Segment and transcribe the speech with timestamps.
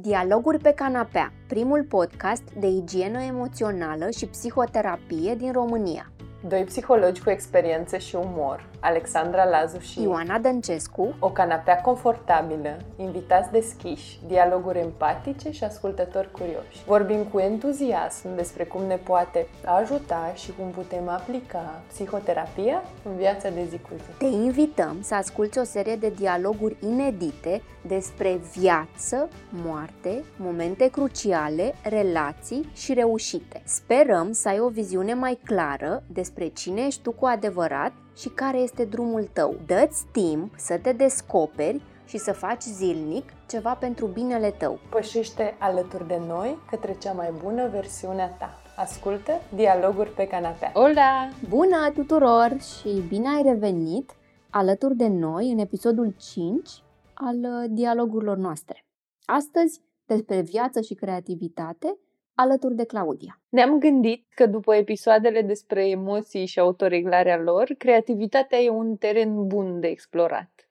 [0.00, 6.12] Dialoguri pe canapea, primul podcast de igienă emoțională și psihoterapie din România.
[6.48, 13.50] Doi psihologi cu experiență și umor, Alexandra Lazu și Ioana Dăncescu, o canapea confortabilă, invitați
[13.50, 16.84] deschiși, dialoguri empatice și ascultători curioși.
[16.86, 23.48] Vorbim cu entuziasm despre cum ne poate ajuta și cum putem aplica psihoterapia în viața
[23.48, 24.18] de zi cu zi.
[24.18, 29.28] te invităm să asculți o serie de dialoguri inedite despre viață,
[29.64, 33.62] moarte, momente cruciale, relații și reușite.
[33.64, 38.58] Sperăm să ai o viziune mai clară despre cine ești tu cu adevărat și care
[38.58, 39.56] este drumul tău.
[39.66, 44.78] Dă-ți timp să te descoperi și să faci zilnic ceva pentru binele tău.
[44.90, 48.58] Pășește alături de noi către cea mai bună versiune a ta.
[48.76, 50.72] Ascultă Dialoguri pe canapea.
[50.74, 51.28] Hola!
[51.48, 54.10] Bună tuturor și bine ai revenit
[54.50, 56.70] alături de noi în episodul 5
[57.14, 58.84] al uh, dialogurilor noastre.
[59.24, 61.98] Astăzi despre viață și creativitate
[62.34, 63.40] alături de Claudia.
[63.48, 69.80] Ne-am gândit că după episoadele despre emoții și autoreglarea lor, creativitatea e un teren bun
[69.80, 70.68] de explorat.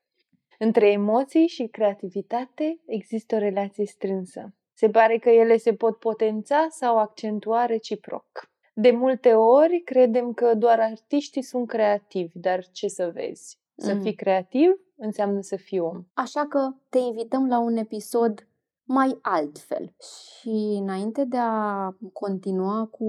[0.59, 4.53] Între emoții și creativitate există o relație strânsă.
[4.73, 8.25] Se pare că ele se pot potența sau accentua reciproc.
[8.73, 13.57] De multe ori credem că doar artiștii sunt creativi, dar ce să vezi?
[13.75, 14.01] Să Mm.
[14.01, 16.03] fii creativ înseamnă să fii om.
[16.13, 18.47] Așa că te invităm la un episod
[18.83, 19.93] mai altfel.
[20.39, 23.05] Și înainte de a continua cu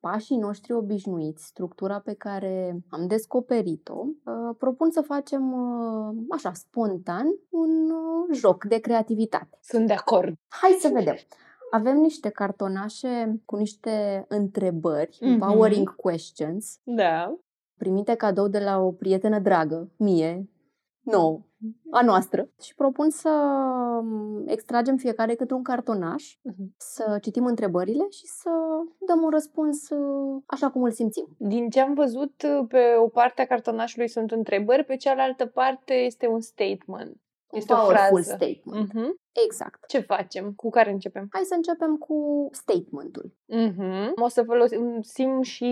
[0.00, 7.26] pașii noștri obișnuiți, structura pe care am descoperit-o, uh, propun să facem uh, așa, spontan,
[7.50, 9.58] un uh, joc de creativitate.
[9.62, 10.34] Sunt de acord.
[10.48, 11.14] Hai să vedem.
[11.70, 15.30] Avem niște cartonașe cu niște întrebări, Mhm.
[15.32, 17.38] empowering questions, Da.
[17.78, 20.48] primite cadou de la o prietenă dragă, mie,
[21.00, 21.40] nouă,
[21.90, 22.48] a noastră.
[22.62, 23.28] Și propun să
[24.02, 26.74] mm, extragem fiecare câte un cartonaș, Mhm.
[26.76, 28.50] să citim întrebările și să
[29.06, 31.26] dăm un răspuns uh, așa cum îl simțim.
[31.38, 32.32] Din ce am văzut,
[32.68, 37.16] pe o parte a cartonașului sunt întrebări, pe cealaltă parte este un statement.
[37.52, 38.34] Este o Powerful frază.
[38.34, 38.92] statement.
[38.92, 39.20] Mhm.
[39.44, 39.86] Exact.
[39.86, 40.52] Ce facem?
[40.52, 41.28] Cu care începem?
[41.30, 43.32] Hai să începem cu statementul.
[43.44, 44.12] Mhm.
[44.22, 45.64] O să folosim și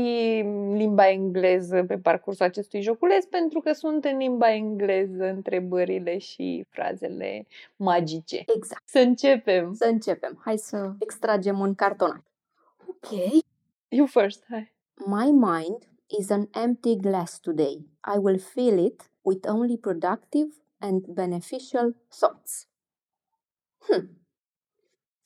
[0.73, 7.47] limba engleză pe parcursul acestui joculeț, pentru că sunt în limba engleză întrebările și frazele
[7.77, 8.45] magice.
[8.57, 8.83] Exact.
[8.89, 9.73] Să începem!
[9.75, 10.41] Să începem.
[10.45, 12.21] Hai să extragem un cartonaș.
[12.89, 13.11] Ok.
[13.89, 14.75] You first, hai!
[15.07, 15.79] My mind
[16.19, 17.87] is an empty glass today.
[18.15, 20.49] I will fill it with only productive
[20.79, 22.69] and beneficial thoughts.
[23.79, 24.09] Hm.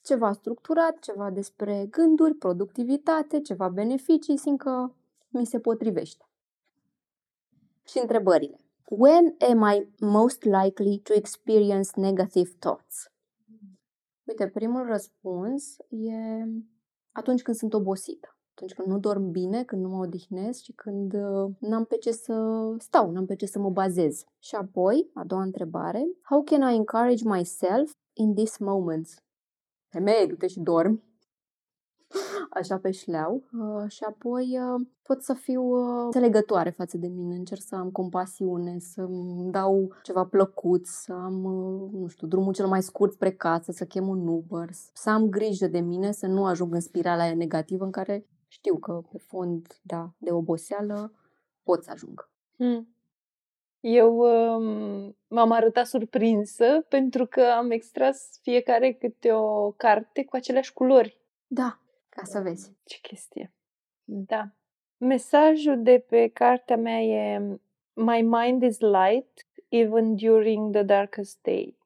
[0.01, 4.91] Ceva structurat, ceva despre gânduri, productivitate, ceva beneficii, simt că
[5.27, 6.25] mi se potrivește.
[7.83, 8.59] Și întrebările.
[8.85, 13.11] When am I most likely to experience negative thoughts?
[14.23, 16.43] Uite, primul răspuns e
[17.11, 21.13] atunci când sunt obosită atunci când nu dorm bine, când nu mă odihnesc și când
[21.13, 22.33] uh, n-am pe ce să
[22.77, 24.23] stau, n-am pe ce să mă bazez.
[24.39, 29.23] Și apoi, a doua întrebare, how can I encourage myself in these moments?
[29.87, 31.03] Femeie, du-te și dormi.
[32.59, 33.43] Așa pe șleau.
[33.53, 37.89] Uh, și apoi uh, pot să fiu uh, înțelegătoare față de mine, încerc să am
[37.89, 43.31] compasiune, să-mi dau ceva plăcut, să am, uh, nu știu, drumul cel mai scurt spre
[43.31, 47.23] casă, să chem un Uber, să am grijă de mine, să nu ajung în spirala
[47.23, 51.13] aia negativă în care știu că pe fond, da, de oboseală
[51.63, 52.29] pot să ajung.
[52.55, 52.95] Hmm.
[53.79, 60.73] Eu um, m-am arătat surprinsă pentru că am extras fiecare câte o carte cu aceleași
[60.73, 61.19] culori.
[61.47, 61.79] Da,
[62.09, 62.75] ca să vezi.
[62.83, 63.53] Ce chestie.
[64.03, 64.51] Da.
[64.97, 67.39] Mesajul de pe cartea mea e
[67.93, 71.77] My mind is light even during the darkest day.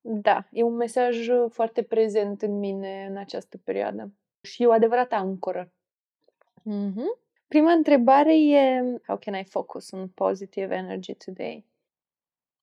[0.00, 4.12] Da, e un mesaj foarte prezent în mine în această perioadă.
[4.40, 5.72] Și e o adevărată ancoră.
[6.62, 7.18] Mhm.
[7.48, 11.66] Prima întrebare e How can I focus on positive energy today?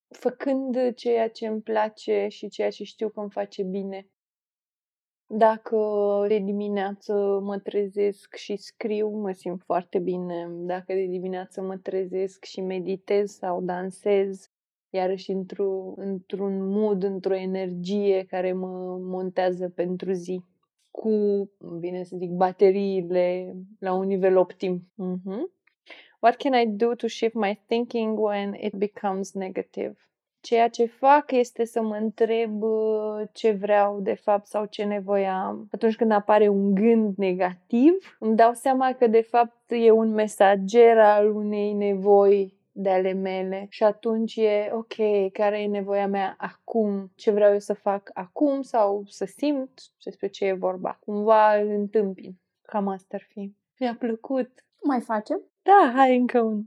[0.08, 4.08] Făcând ceea ce îmi place și ceea ce știu că îmi face bine.
[5.28, 5.78] Dacă
[6.28, 10.47] de dimineață mă trezesc și scriu, mă simt foarte bine.
[10.52, 14.50] Dacă de dimineață mă trezesc și meditez sau dansez,
[14.90, 20.44] iarăși într-o, într-un mood, într-o energie care mă montează pentru zi.
[20.96, 21.50] Cu,
[21.80, 24.92] bine să zic, bateriile la un nivel optim.
[24.96, 25.52] Mhm.
[26.20, 29.96] What can I do to shift my thinking when it becomes negative?
[30.42, 35.26] Ceea ce fac este să mă întreb uh, ce vreau de fapt sau ce nevoie
[35.26, 35.68] am.
[35.72, 40.98] Atunci când apare un gând negativ, îmi dau seama că de fapt e un mesager
[40.98, 44.96] al unei nevoi de ale mele și atunci e ok,
[45.32, 50.28] care e nevoia mea acum, ce vreau eu să fac acum sau să simt despre
[50.28, 50.98] ce e vorba.
[51.06, 52.40] Cumva îl întâmpin.
[52.62, 53.56] Cam asta ar fi.
[53.80, 54.66] Mi-a plăcut.
[54.82, 55.42] Mai facem?
[55.62, 56.64] Da, hai încă un.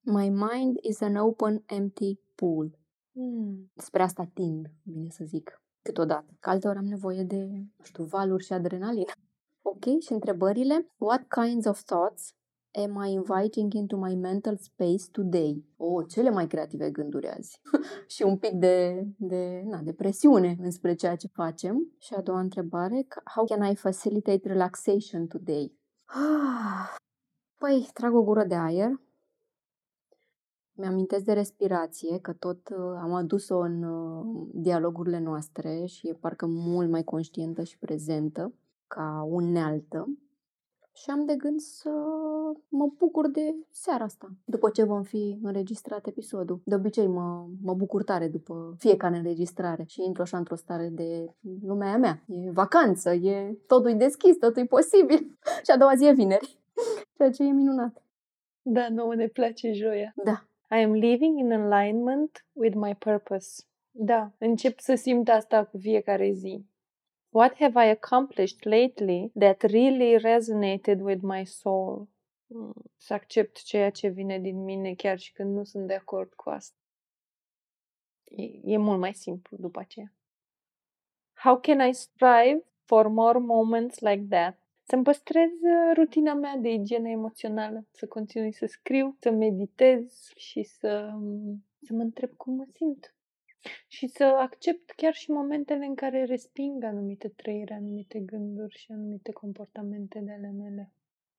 [0.00, 2.78] My mind is an open, empty pool.
[3.12, 3.70] Hmm.
[3.76, 6.36] Spre asta tind, bine să zic, câteodată.
[6.40, 7.44] Că alteori am nevoie de,
[7.76, 9.12] nu știu, valuri și adrenalină.
[9.64, 10.86] Ok, și întrebările.
[10.96, 12.34] What kinds of thoughts
[12.74, 15.64] am I inviting into my mental space today?
[15.76, 17.60] Oh, cele mai creative gânduri azi.
[18.14, 21.92] și un pic de, de, na, de presiune înspre ceea ce facem.
[21.98, 25.72] Și a doua întrebare, how can I facilitate relaxation today?
[26.04, 26.94] Ah,
[27.58, 29.00] păi, trag o gură de aer,
[30.74, 36.46] mi-amintesc de respirație, că tot uh, am adus-o în uh, dialogurile noastre și e parcă
[36.46, 38.52] mult mai conștientă și prezentă
[38.86, 40.08] ca unealtă.
[40.92, 41.90] Și am de gând să
[42.68, 46.60] mă bucur de seara asta, după ce vom fi înregistrat episodul.
[46.64, 51.34] De obicei mă, mă bucur tare după fiecare înregistrare și intru așa într-o stare de
[51.66, 52.22] lumea mea.
[52.26, 55.38] E vacanță, e totul deschis, totul e posibil.
[55.64, 56.58] și a doua zi e vineri,
[57.16, 58.02] ceea ce e minunat.
[58.62, 60.12] Da, nouă ne place joia.
[60.24, 60.44] Da.
[60.78, 63.62] I am living in alignment with my purpose.
[63.90, 66.64] Da, încep să simt asta cu fiecare zi.
[67.34, 72.08] What have I accomplished lately that really resonated with my soul?
[72.54, 76.34] Mm, să accept ceea ce vine din mine chiar și când nu sunt de acord
[76.34, 76.76] cu asta.
[78.24, 80.14] E, e mult mai simplu după aceea.
[81.34, 84.62] How can I strive for more moments like that?
[84.82, 90.62] Să-mi păstrez uh, rutina mea de igienă emoțională, să continui să scriu, să meditez și
[90.62, 93.14] să, mm, să mă întreb cum mă simt.
[93.88, 99.32] Și să accept chiar și momentele în care resping anumite trăiri, anumite gânduri și anumite
[99.32, 100.92] comportamente de ale mele.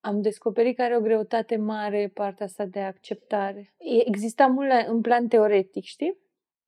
[0.05, 3.73] Am descoperit că are o greutate mare partea asta de acceptare.
[4.05, 6.17] Exista mult în plan teoretic, știi?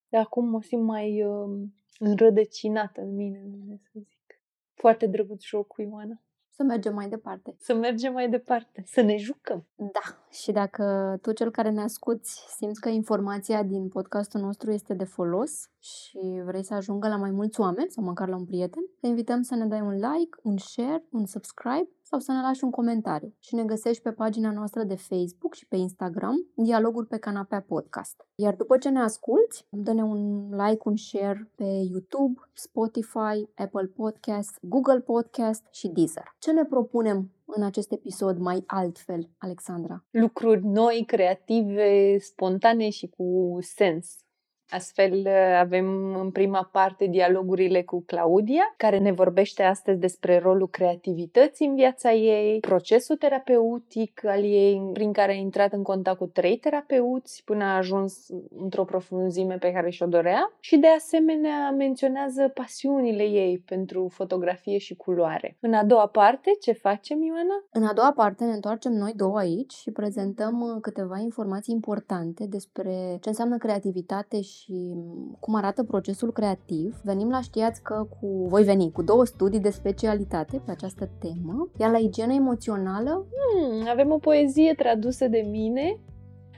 [0.10, 1.68] Dar acum mă simt mai uh,
[2.00, 3.42] înrădăcinată în mine,
[3.82, 4.40] să zic.
[4.74, 6.22] Foarte drăguț joc cu Ioana.
[6.50, 7.56] Să mergem mai departe.
[7.60, 9.68] Să mergem mai departe, să ne jucăm.
[9.76, 14.94] Da, și dacă tu, cel care ne ascuți, simți că informația din podcastul nostru este
[14.94, 18.84] de folos și vrei să ajungă la mai mulți oameni sau măcar la un prieten,
[19.00, 22.64] te invităm să ne dai un like, un share, un subscribe sau să ne lași
[22.64, 23.34] un comentariu.
[23.40, 28.28] Și ne găsești pe pagina noastră de Facebook și pe Instagram, Dialoguri pe Canapea Podcast.
[28.36, 34.58] Iar după ce ne asculti, dă-ne un like, un share pe YouTube, Spotify, Apple Podcast,
[34.62, 36.36] Google Podcast și Deezer.
[36.40, 40.04] Ce ne propunem în acest episod mai altfel, Alexandra?
[40.10, 44.25] Lucruri noi, creative, spontane și cu sens.
[44.70, 45.28] Astfel
[45.60, 51.76] avem în prima parte dialogurile cu Claudia, care ne vorbește astăzi despre rolul creativității în
[51.76, 57.42] viața ei, procesul terapeutic al ei, prin care a intrat în contact cu trei terapeuți
[57.46, 58.28] până a ajuns
[58.58, 64.96] într-o profunzime pe care și-o dorea și de asemenea menționează pasiunile ei pentru fotografie și
[64.96, 65.58] culoare.
[65.60, 67.66] În a doua parte, ce facem, Ioana?
[67.72, 72.46] În a doua parte ne întoarcem noi două aici și prezentăm uh, câteva informații importante
[72.50, 74.96] despre ce înseamnă creativitate și și
[75.40, 79.70] cum arată procesul creativ, venim la știați că cu voi veni cu două studii de
[79.70, 86.00] specialitate pe această temă, iar la igienă emoțională hmm, avem o poezie tradusă de mine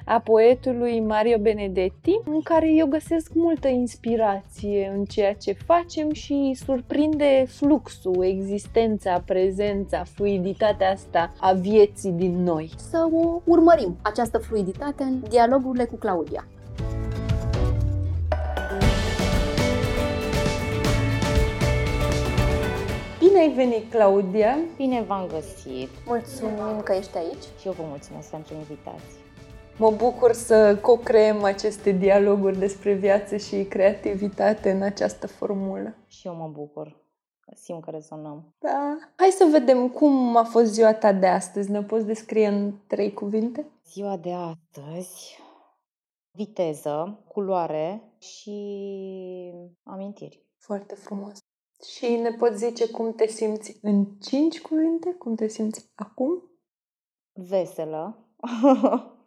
[0.05, 6.57] a poetului Mario Benedetti, în care eu găsesc multă inspirație în ceea ce facem și
[6.65, 12.71] surprinde fluxul, existența, prezența, fluiditatea asta a vieții din noi.
[12.77, 16.47] Să o urmărim, această fluiditate, în dialogurile cu Claudia.
[23.37, 24.57] Bine ai venit, Claudia!
[24.75, 25.89] Bine v-am găsit!
[26.05, 27.43] Mulțumim că ești aici!
[27.59, 29.19] Și eu vă mulțumesc pentru invitație!
[29.77, 35.95] Mă bucur să co-creăm aceste dialoguri despre viață și creativitate în această formulă.
[36.07, 36.95] Și eu mă bucur.
[37.55, 38.55] Simt că rezonăm.
[38.59, 38.97] Da.
[39.15, 41.71] Hai să vedem cum a fost ziua ta de astăzi.
[41.71, 43.65] Ne poți descrie în trei cuvinte?
[43.91, 45.39] Ziua de astăzi,
[46.31, 48.53] viteză, culoare și
[49.83, 50.45] amintiri.
[50.57, 51.46] Foarte frumos.
[51.83, 55.13] Și ne poți zice cum te simți în cinci cuvinte?
[55.13, 56.43] Cum te simți acum?
[57.33, 58.27] Veselă,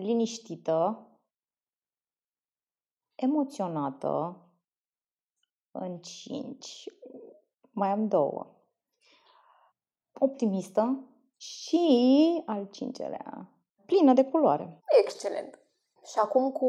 [0.00, 1.08] liniștită,
[3.14, 4.40] emoționată,
[5.70, 6.84] în cinci,
[7.70, 8.56] mai am două,
[10.12, 11.04] optimistă
[11.36, 13.50] și al cincelea,
[13.86, 14.82] plină de culoare.
[15.02, 15.65] Excelent!
[16.06, 16.68] Și acum cu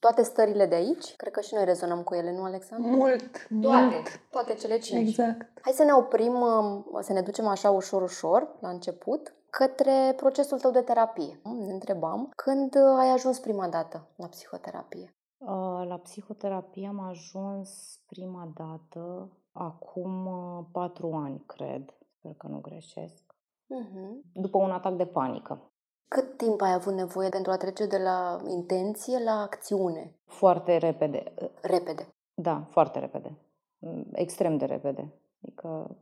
[0.00, 2.96] toate stările de aici, cred că și noi rezonăm cu ele, nu, Alexandru?
[2.96, 4.20] Mult, toate, mult.
[4.30, 5.08] Toate cele cinci.
[5.08, 5.60] Exact.
[5.60, 10.58] Hai să ne oprim, um, să ne ducem așa ușor, ușor, la început către procesul
[10.58, 11.40] tău de terapie.
[11.66, 15.16] Ne întrebam când ai ajuns prima dată la psihoterapie.
[15.38, 21.94] Uh, la psihoterapie am ajuns prima dată acum uh, patru ani, cred.
[22.18, 23.24] Sper că nu greșesc.
[23.24, 24.32] Uh-huh.
[24.32, 25.72] După un atac de panică.
[26.08, 30.14] Cât timp ai avut nevoie pentru a trece de la intenție la acțiune?
[30.26, 31.32] Foarte repede.
[31.62, 32.08] Repede.
[32.34, 33.38] Da, foarte repede.
[33.78, 35.12] Mm, extrem de repede.
[35.42, 35.96] Adică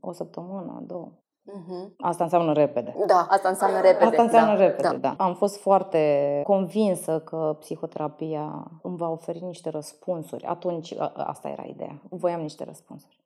[0.00, 1.12] o săptămână, două.
[1.46, 1.96] Uh-huh.
[1.96, 2.94] Asta înseamnă repede.
[3.06, 4.04] Da, asta înseamnă repede.
[4.04, 4.96] Asta înseamnă da, repede, da.
[4.96, 5.24] da.
[5.24, 10.44] Am fost foarte convinsă că psihoterapia îmi va oferi niște răspunsuri.
[10.44, 12.02] Atunci, asta era ideea.
[12.10, 13.24] Voiam niște răspunsuri.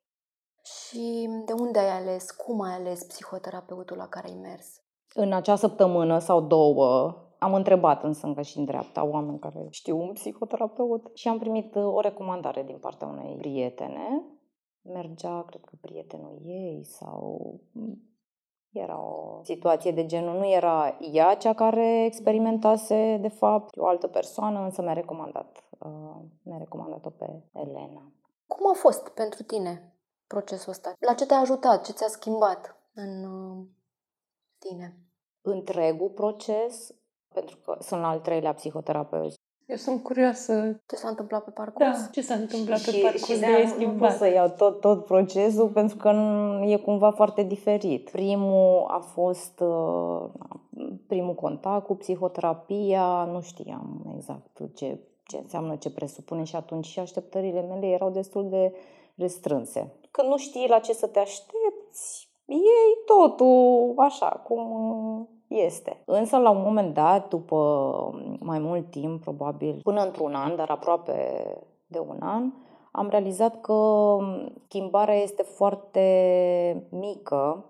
[0.63, 4.80] Și de unde ai ales, cum ai ales psihoterapeutul la care ai mers?
[5.13, 9.99] În acea săptămână sau două am întrebat în stânga și în dreapta oameni care știu
[10.01, 14.23] un psihoterapeut și am primit uh, o recomandare din partea unei prietene.
[14.81, 17.39] Mergea, cred că prietenul ei sau
[17.71, 18.11] mm,
[18.71, 24.07] era o situație de genul, nu era ea cea care experimentase de fapt, o altă
[24.07, 28.11] persoană, însă mi-a recomandat, uh, mi-a recomandat-o pe Elena.
[28.47, 29.95] Cum a fost pentru tine
[30.27, 30.93] procesul ăsta?
[30.99, 31.85] La ce te-a ajutat?
[31.85, 33.65] Ce ți-a schimbat în uh,
[34.69, 34.97] tine?
[35.41, 36.93] Întregul proces,
[37.33, 39.33] pentru că sunt la al treilea psihoterapeut.
[39.65, 40.81] Eu sunt curioasă.
[40.87, 41.99] Ce s-a întâmplat pe parcurs?
[41.99, 43.93] Da, ce s-a întâmplat și, pe parcurs și de schimbat.
[43.93, 46.09] Nu pot să iau tot, tot procesul pentru că
[46.65, 48.09] e cumva foarte diferit.
[48.09, 50.29] Primul a fost uh,
[51.07, 56.99] primul contact cu psihoterapia, nu știam exact ce, ce înseamnă, ce presupune și atunci și
[56.99, 58.73] așteptările mele erau destul de
[59.15, 59.93] restrânse.
[60.11, 66.01] Că nu știi la ce să te aștepți, ei totul așa cum este.
[66.05, 67.57] Însă, la un moment dat, după
[68.39, 71.13] mai mult timp, probabil până într-un an, dar aproape
[71.87, 72.51] de un an,
[72.91, 74.17] am realizat că
[74.67, 77.65] schimbarea este foarte mică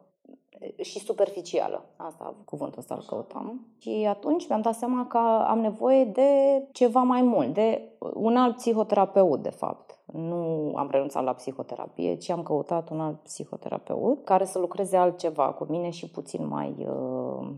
[0.81, 1.85] și superficială.
[1.95, 3.67] Asta, cuvântul ăsta îl căutam.
[3.77, 6.27] Și atunci mi-am dat seama că am nevoie de
[6.71, 9.99] ceva mai mult, de un alt psihoterapeut, de fapt.
[10.11, 15.53] Nu am renunțat la psihoterapie, ci am căutat un alt psihoterapeut care să lucreze altceva
[15.53, 17.49] cu mine și puțin mai uh,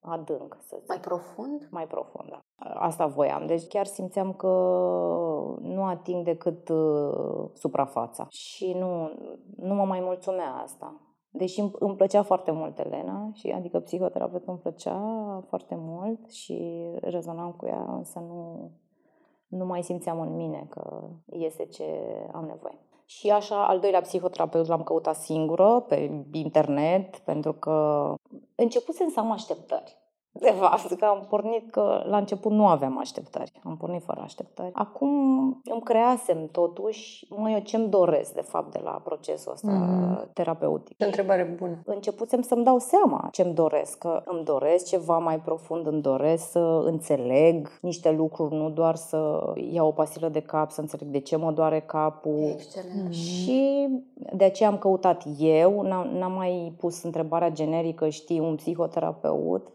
[0.00, 0.88] adânc, să zic.
[0.88, 1.68] Mai profund?
[1.70, 2.40] Mai profund, da.
[2.74, 3.46] Asta voiam.
[3.46, 4.48] Deci chiar simțeam că
[5.60, 9.10] nu ating decât uh, suprafața și nu,
[9.56, 11.00] nu mă mai mulțumea asta.
[11.30, 15.00] Deși îmi plăcea foarte mult Elena, și adică psihoterapeutul îmi plăcea
[15.48, 18.70] foarte mult și rezonam cu ea, însă nu,
[19.48, 21.84] nu mai simțeam în mine că este ce
[22.32, 22.78] am nevoie.
[23.04, 28.14] Și așa, al doilea psihoterapeut l-am căutat singură pe internet, pentru că
[28.54, 29.96] începusem să am așteptări.
[30.40, 33.52] De fapt, că am pornit că la început nu aveam așteptări.
[33.64, 34.70] Am pornit fără așteptări.
[34.72, 35.10] Acum
[35.64, 40.32] îmi creasem totuși, mă, eu ce-mi doresc de fapt de la procesul ăsta mm-hmm.
[40.32, 40.96] terapeutic.
[40.96, 41.78] Ce întrebare bună.
[41.84, 43.98] Începusem să-mi dau seama ce-mi doresc.
[43.98, 49.52] Că îmi doresc ceva mai profund, îmi doresc să înțeleg niște lucruri, nu doar să
[49.70, 52.44] iau o pastilă de cap, să înțeleg de ce mă doare capul.
[52.52, 53.12] Excelent.
[53.12, 53.88] Și
[54.32, 59.68] de aceea am căutat eu, n-am, n-am mai pus întrebarea generică, știi, un psihoterapeut,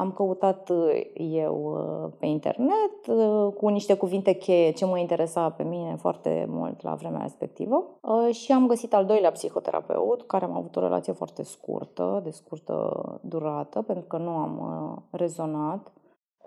[0.00, 5.50] am căutat uh, eu uh, pe internet uh, cu niște cuvinte cheie ce mă interesa
[5.50, 10.56] pe mine foarte mult la vremea respectivă și am găsit al doilea psihoterapeut care am
[10.56, 14.62] avut o relație foarte scurtă, de scurtă durată, pentru că nu am
[15.10, 15.92] rezonat.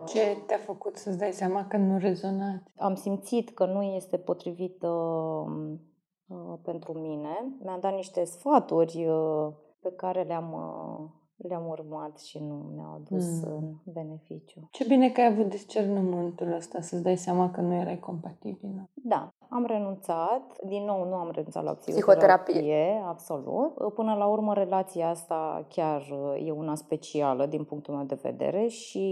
[0.07, 2.63] Ce te-a făcut să-ți dai seama că nu rezonat?
[2.77, 7.57] Am simțit că nu este potrivit uh, pentru mine.
[7.63, 13.43] Mi-a dat niște sfaturi uh, pe care le-am uh, le-am urmat și nu mi-au adus
[13.45, 13.81] mm.
[13.93, 14.67] beneficiu.
[14.71, 18.89] Ce bine că ai avut discernământul ăsta, să-ți dai seama că nu erai compatibilă.
[18.93, 20.57] Da, am renunțat.
[20.65, 22.53] Din nou, nu am renunțat la psihoterapie.
[22.53, 23.01] psihoterapie.
[23.05, 23.93] Absolut.
[23.93, 26.01] Până la urmă, relația asta chiar
[26.45, 29.07] e una specială din punctul meu de vedere și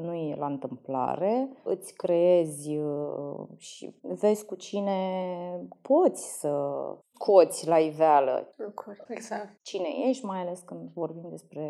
[0.00, 1.48] nu e la întâmplare.
[1.62, 4.92] Îți creezi uh, și vezi cu cine
[5.82, 6.50] poți să
[7.14, 9.04] scoți la iveală lucruri.
[9.08, 9.62] Exact.
[9.62, 11.66] Cine ești, mai ales când vorbim despre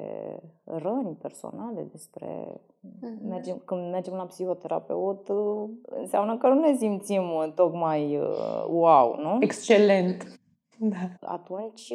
[0.65, 3.29] răni personale, despre mm-hmm.
[3.29, 9.17] mergem, când mergem la psihoterapeut, uh, înseamnă că nu ne simțim uh, tocmai uh, wow,
[9.17, 9.37] nu?
[9.41, 10.41] Excelent.
[10.79, 11.11] Da.
[11.21, 11.95] Atunci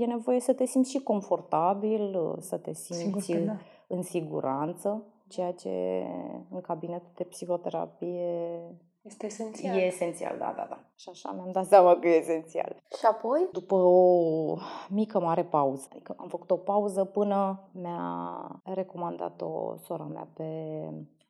[0.00, 3.56] e nevoie să te simți și confortabil, să te simți Sigur da.
[3.86, 6.04] în siguranță, ceea ce
[6.50, 8.60] în cabinetul de psihoterapie
[9.02, 9.76] este esențial.
[9.76, 10.84] E esențial, da, da, da.
[10.94, 12.82] Și așa mi-am dat seama că e esențial.
[12.98, 13.48] Și apoi?
[13.52, 14.56] După o
[14.88, 20.44] mică, mare pauză, adică am făcut o pauză până mi-a recomandat-o sora mea pe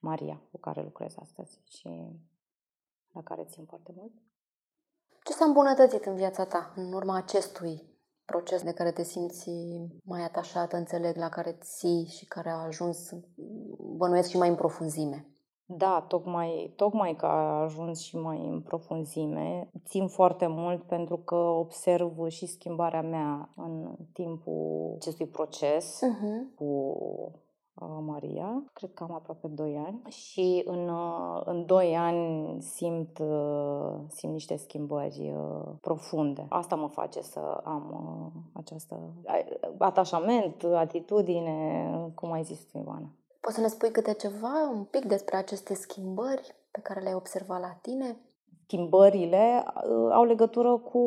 [0.01, 1.89] Maria, cu care lucrez astăzi și
[3.13, 4.13] la care țin foarte mult.
[5.25, 7.91] Ce s-a îmbunătățit în viața ta în urma acestui
[8.25, 9.51] proces de care te simți
[10.05, 13.11] mai atașată, înțeleg, la care ții și care a ajuns,
[13.97, 15.32] bănuiesc, și mai în profunzime.
[15.77, 19.71] Da, tocmai, tocmai că a ajuns și mai în profunzime.
[19.85, 26.57] Țin foarte mult pentru că observ și schimbarea mea în timpul acestui proces uh-huh.
[26.57, 26.97] cu
[28.01, 30.91] Maria, cred că am aproape 2 ani și în,
[31.45, 33.23] în 2 ani simt,
[34.09, 35.35] simt niște schimbări
[35.81, 36.47] profunde.
[36.49, 37.93] Asta mă face să am
[38.53, 39.15] această
[39.79, 43.13] atașament, atitudine, cum ai zis tu, Ivana.
[43.43, 47.61] Poți să ne spui câte ceva, un pic despre aceste schimbări pe care le-ai observat
[47.61, 48.17] la tine?
[48.65, 51.03] Schimbările uh, au legătură cu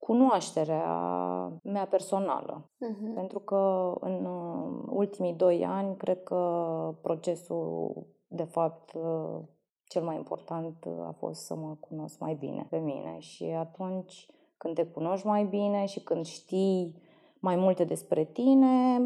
[0.00, 0.86] cunoașterea
[1.62, 2.70] mea personală.
[2.70, 3.14] Uh-huh.
[3.14, 6.40] Pentru că în uh, ultimii doi ani, cred că
[7.02, 9.40] procesul, de fapt, uh,
[9.84, 13.16] cel mai important a fost să mă cunosc mai bine pe mine.
[13.18, 14.26] Și atunci,
[14.56, 17.02] când te cunoști mai bine și când știi
[17.40, 19.00] mai multe despre tine,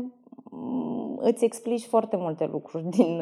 [1.16, 3.20] îți explici foarte multe lucruri din,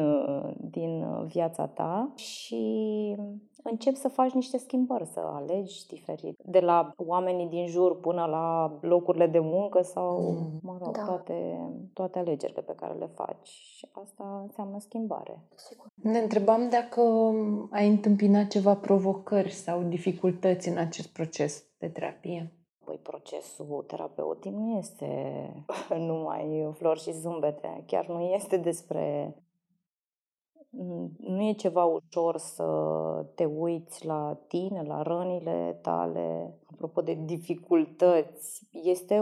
[0.59, 3.15] din viața ta și
[3.63, 6.39] începi să faci niște schimbări, să alegi diferit.
[6.43, 11.03] De la oamenii din jur până la locurile de muncă sau, mm, mă rog, da.
[11.03, 13.47] toate, toate alegerile pe care le faci.
[13.47, 15.43] Și asta înseamnă schimbare.
[15.55, 15.85] Sigur.
[15.95, 17.01] Ne întrebam dacă
[17.69, 22.51] ai întâmpinat ceva provocări sau dificultăți în acest proces de terapie.
[22.85, 25.51] Păi procesul terapeutic nu este
[25.97, 27.83] numai flori și zâmbete.
[27.87, 29.35] Chiar nu este despre...
[31.17, 32.65] Nu e ceva ușor să
[33.35, 36.57] te uiți la tine, la rănile tale.
[36.71, 39.19] Apropo de dificultăți, este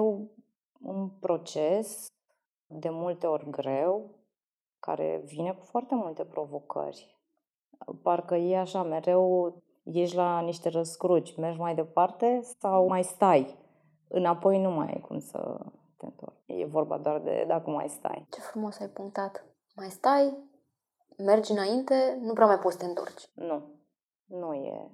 [0.81, 2.07] un proces
[2.67, 4.09] de multe ori greu,
[4.79, 7.17] care vine cu foarte multe provocări.
[8.01, 9.53] Parcă e așa, mereu
[9.83, 13.57] ești la niște răscruci, mergi mai departe sau mai stai.
[14.07, 15.59] Înapoi nu mai ai cum să
[15.97, 16.43] te întorci.
[16.45, 18.27] E vorba doar de dacă mai stai.
[18.31, 19.45] Ce frumos ai punctat.
[19.75, 20.37] Mai stai,
[21.17, 23.29] mergi înainte, nu prea mai poți să te întorci.
[23.33, 23.61] Nu.
[24.25, 24.91] Nu e.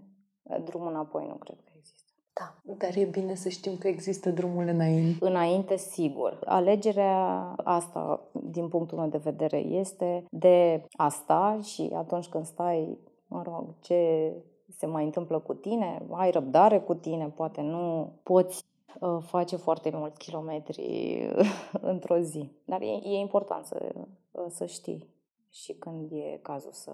[0.63, 2.13] Drumul înapoi nu cred că există.
[2.34, 5.25] Da, dar e bine să știm că există drumul înainte.
[5.25, 6.39] Înainte, sigur.
[6.45, 12.97] Alegerea asta, din punctul meu de vedere, este de a sta și atunci când stai,
[13.28, 14.34] mă rog, ce
[14.79, 18.65] se mai întâmplă cu tine, ai răbdare cu tine, poate nu poți
[18.99, 21.19] uh, face foarte mulți kilometri
[21.81, 22.51] într-o zi.
[22.65, 23.93] Dar e, e important să,
[24.31, 25.07] uh, să știi
[25.49, 26.91] și când e cazul să,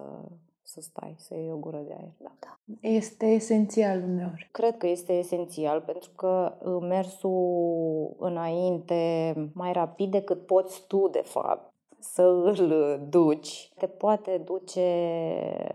[0.62, 2.12] să stai, să iei o gură de aer.
[2.18, 2.32] Da.
[2.40, 2.58] da.
[2.80, 4.48] Este esențial uneori.
[4.52, 11.22] Cred că este esențial pentru că uh, mersul înainte mai rapid decât poți tu, de
[11.24, 11.72] fapt,
[12.12, 14.90] să îl duci, te poate duce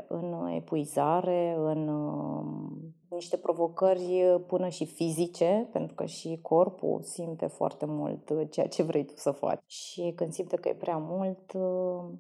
[0.07, 7.85] în epuizare, în um, niște provocări până și fizice, pentru că și corpul simte foarte
[7.85, 9.61] mult ceea ce vrei tu să faci.
[9.65, 11.51] Și când simte că e prea mult...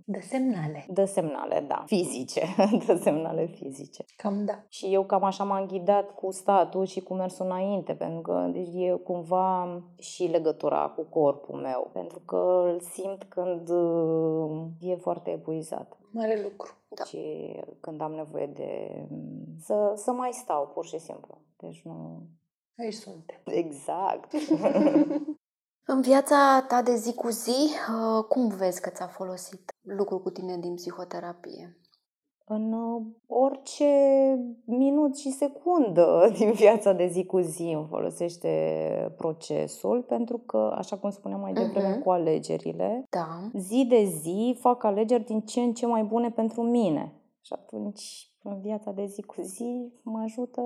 [0.05, 0.85] Dă semnale.
[0.89, 1.83] Dă semnale, da.
[1.85, 2.41] Fizice.
[2.85, 4.05] dă semnale fizice.
[4.15, 4.63] Cam da.
[4.69, 8.67] Și eu cam așa m-am ghidat cu statul și cu mersul înainte, pentru că deci,
[8.73, 13.69] e cumva și legătura cu corpul meu, pentru că îl simt când
[14.79, 16.00] e foarte epuizat.
[16.11, 16.73] Mare lucru.
[16.87, 17.03] Da.
[17.03, 19.03] Și când am nevoie de
[19.59, 21.41] să, să mai stau, pur și simplu.
[21.57, 22.27] Deci nu...
[22.77, 23.41] Aici suntem.
[23.45, 24.31] Exact.
[25.93, 30.29] În viața ta de zi cu zi, uh, cum vezi că ți-a folosit lucrul cu
[30.29, 31.80] tine din psihoterapie?
[32.45, 33.85] În uh, orice
[34.65, 40.97] minut și secundă din viața de zi cu zi îmi folosește procesul, pentru că, așa
[40.97, 42.03] cum spuneam mai devreme uh-huh.
[42.03, 43.49] cu alegerile, da.
[43.53, 47.13] zi de zi fac alegeri din ce în ce mai bune pentru mine.
[47.41, 50.61] Și atunci, în viața de zi cu zi, mă ajută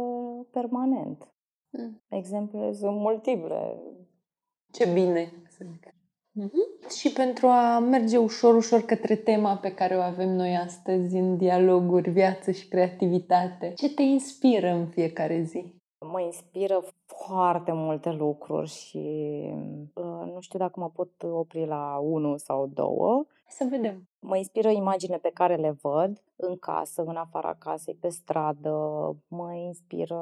[0.51, 1.33] permanent.
[1.69, 2.01] Mm.
[2.09, 3.81] Exemplele sunt multiple.
[4.71, 5.31] Ce bine!
[6.41, 6.89] Uh-huh.
[6.97, 11.37] Și pentru a merge ușor, ușor către tema pe care o avem noi astăzi în
[11.37, 15.73] dialoguri, viață și creativitate, ce te inspiră în fiecare zi?
[16.11, 18.97] Mă inspiră foarte multe lucruri și
[19.93, 23.25] uh, nu știu dacă mă pot opri la unul sau două.
[23.47, 24.07] Să vedem.
[24.19, 28.71] Mă inspiră imaginile pe care le văd în casă, în afara casei, pe stradă.
[29.27, 30.21] Mă inspiră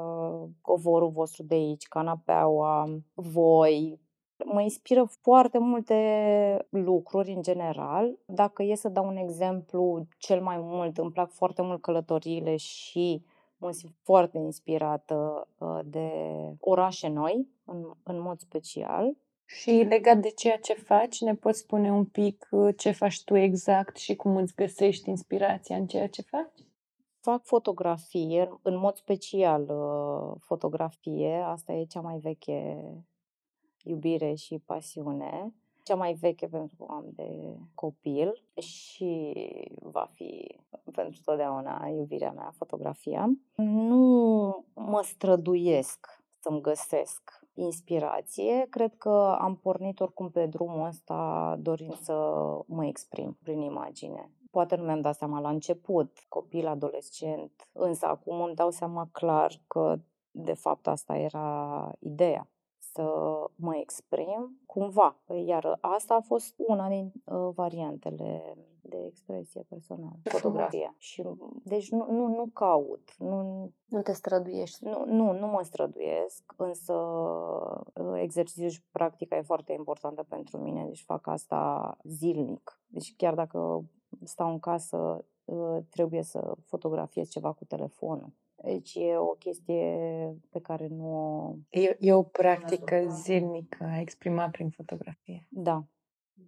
[0.60, 4.00] covorul vostru de aici, canapeaua, voi,
[4.44, 8.18] Mă inspiră foarte multe lucruri în general.
[8.26, 13.24] Dacă e să dau un exemplu, cel mai mult îmi plac foarte mult călătoriile și
[13.56, 16.10] mă simt foarte inspirată uh, de
[16.60, 19.16] orașe noi, în, în mod special.
[19.46, 23.36] Și legat de ceea ce faci, ne poți spune un pic uh, ce faci tu
[23.36, 26.66] exact și cum îți găsești inspirația în ceea ce faci?
[27.20, 32.84] Fac fotografie, în mod special uh, fotografie, asta e cea mai veche
[33.84, 35.54] iubire și pasiune.
[35.82, 39.32] Cea mai veche pentru că am de copil și
[39.82, 40.60] va fi
[40.92, 43.30] pentru totdeauna iubirea mea, fotografia.
[43.54, 48.66] Nu mă străduiesc să-mi găsesc inspirație.
[48.70, 52.14] Cred că am pornit oricum pe drumul ăsta dorind să
[52.66, 54.30] mă exprim prin imagine.
[54.50, 59.60] Poate nu mi-am dat seama la început, copil, adolescent, însă acum îmi dau seama clar
[59.66, 59.96] că
[60.30, 62.48] de fapt asta era ideea
[62.94, 63.04] să
[63.56, 65.16] mă exprim cumva.
[65.44, 70.94] Iar asta a fost una din uh, variantele de expresie personală, fotografia.
[70.98, 71.22] Și,
[71.62, 74.84] deci nu, nu, nu caut, nu, Nu te străduiești.
[74.84, 80.84] nu, nu, nu mă străduiesc, însă uh, exercițiul și practica e foarte importantă pentru mine,
[80.86, 82.80] deci fac asta zilnic.
[82.86, 83.84] Deci chiar dacă
[84.22, 85.24] stau în casă, uh,
[85.90, 88.32] trebuie să fotografiez ceva cu telefonul.
[88.62, 89.98] Deci e o chestie
[90.50, 91.54] pe care nu o...
[91.70, 95.46] E, e o practică zilnică a exprima prin fotografie.
[95.50, 95.84] Da,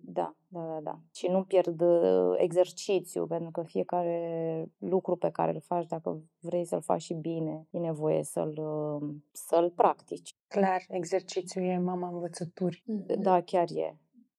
[0.09, 1.01] da, da, da, da.
[1.13, 6.65] Și nu pierd uh, exercițiu, pentru că fiecare lucru pe care îl faci, dacă vrei
[6.65, 10.37] să-l faci și bine, e nevoie să-l, uh, să-l practici.
[10.47, 12.83] Clar, exercițiul e mama învățăturii.
[13.19, 13.97] Da, chiar e.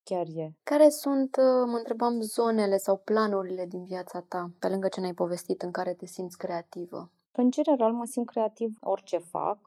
[0.10, 0.52] Chiar e.
[0.63, 5.13] Care sunt, uh, mă întrebam, zonele sau planurile din viața ta, pe lângă ce ne-ai
[5.13, 7.12] povestit, în care te simți creativă?
[7.32, 9.58] În general, mă simt creativ orice fac.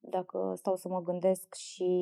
[0.00, 1.92] Dacă stau să mă gândesc și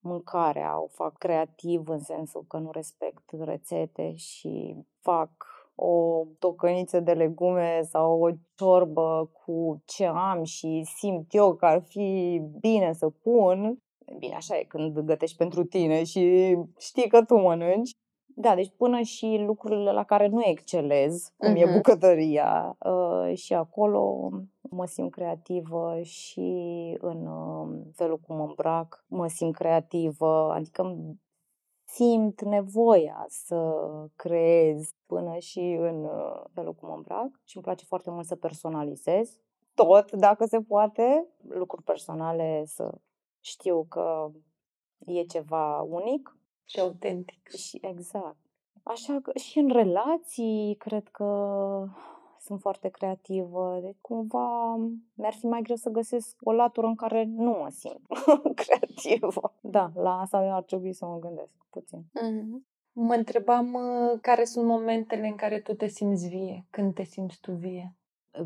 [0.00, 5.30] mâncarea, o fac creativ în sensul că nu respect rețete și fac
[5.74, 11.82] o tocăniță de legume sau o ciorbă cu ce am și simt eu că ar
[11.82, 13.78] fi bine să pun.
[14.18, 17.90] Bine, așa e când gătești pentru tine și știi că tu mănânci.
[18.38, 21.72] Da, deci până și lucrurile la care nu excelez, cum e Mhm.
[21.74, 24.30] bucătăria, uh, și acolo
[24.70, 26.50] mă simt creativă și
[27.00, 31.20] în uh, felul cum mă îmbrac, mă simt creativă, adică îmi
[31.84, 33.74] simt nevoia să
[34.16, 38.36] creez până și în uh, felul cum mă îmbrac și îmi place foarte mult să
[38.36, 39.40] personalizez
[39.74, 42.94] tot, dacă se poate, lucruri personale să
[43.46, 44.30] știu că
[45.06, 47.48] e ceva unic Și autentic.
[47.48, 48.36] și exact.
[48.82, 51.28] Așa că și în relații cred că
[52.40, 53.78] sunt foarte creativă.
[53.82, 54.76] Deci cumva
[55.14, 58.06] mi-ar fi mai greu să găsesc o latură în care nu mă simt
[58.62, 59.54] creativă.
[59.60, 62.04] Da, la asta ar trebui să mă gândesc puțin.
[62.22, 62.66] Mhm.
[62.92, 67.40] Mă întrebam uh, care sunt momentele în care tu te simți vie, când te simți
[67.40, 67.96] tu vie.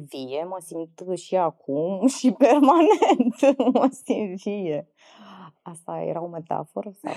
[0.09, 4.89] Vie, mă simt și acum și permanent mă simt vie.
[5.63, 7.13] Asta era o metaforă sau?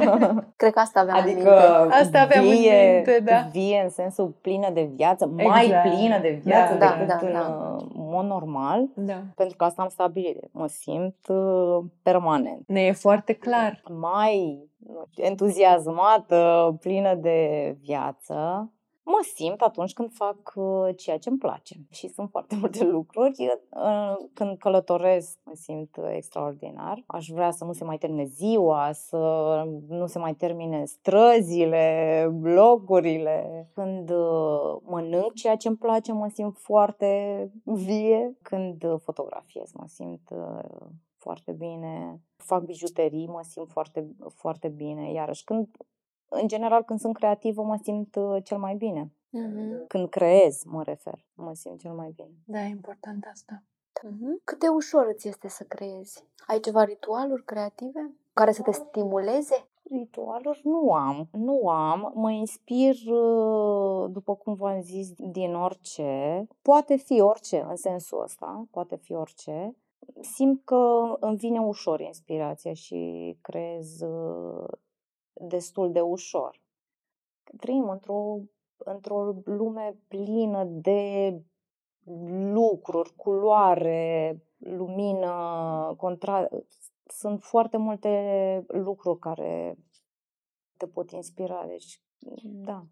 [0.56, 1.38] Cred că asta aveam în Adică
[1.80, 1.94] minte.
[1.94, 3.48] Asta aveam în vie, minte, da.
[3.52, 5.88] vie în sensul plină de viață, mai Exact.
[5.88, 7.74] plină de viață Da, decât da, în da.
[7.76, 9.22] uh, mod normal, Da.
[9.34, 10.52] pentru că asta am stabilit.
[10.52, 12.62] Mă simt uh, permanent.
[12.66, 13.82] Ne e foarte clar.
[14.00, 18.70] Mai nu știu, entuziasmată, plină de viață.
[19.10, 21.74] Mă simt atunci când fac uh, ceea ce îmi place.
[21.90, 23.58] Și sunt foarte multe lucruri.
[23.70, 27.02] Uh, Când călătoresc, mă simt uh, extraordinar.
[27.06, 29.16] Aș vrea să nu se mai termine ziua, să
[29.88, 33.70] nu se mai termine străzile, blocurile.
[33.74, 38.36] Când uh, mănânc ceea ce îmi place, mă simt foarte vie.
[38.42, 42.20] Când uh, fotografiez, mă simt uh, foarte bine.
[42.36, 45.12] Fac bijuterii, mă simt foarte, foarte bine.
[45.12, 45.68] Iarăși, când
[46.28, 49.12] în general, când sunt creativă, mă simt uh, cel mai bine.
[49.30, 49.86] Mhm.
[49.86, 52.34] Când creez, mă refer, mă simt cel mai bine.
[52.44, 53.62] Da, e important asta.
[54.02, 54.40] Mhm.
[54.44, 56.24] Cât de ușor îți este să creezi?
[56.46, 59.66] Ai ceva ritualuri creative care să te stimuleze?
[59.90, 62.12] Ritualuri nu am, nu am.
[62.14, 66.46] Mă inspir, uh, după cum v-am zis, din orice.
[66.62, 69.76] Poate fi orice în sensul ăsta, poate fi orice.
[70.20, 74.68] Simt că îmi vine ușor inspirația și creez uh,
[75.40, 76.60] destul de ușor.
[77.60, 78.38] Trăim într-o,
[78.76, 81.32] într-o lume plină de
[82.52, 86.48] lucruri, culoare, lumină, contra...
[87.06, 89.78] Sunt foarte multe lucruri care
[90.76, 91.66] te pot inspira.
[91.66, 92.02] Deci,
[92.42, 92.84] da.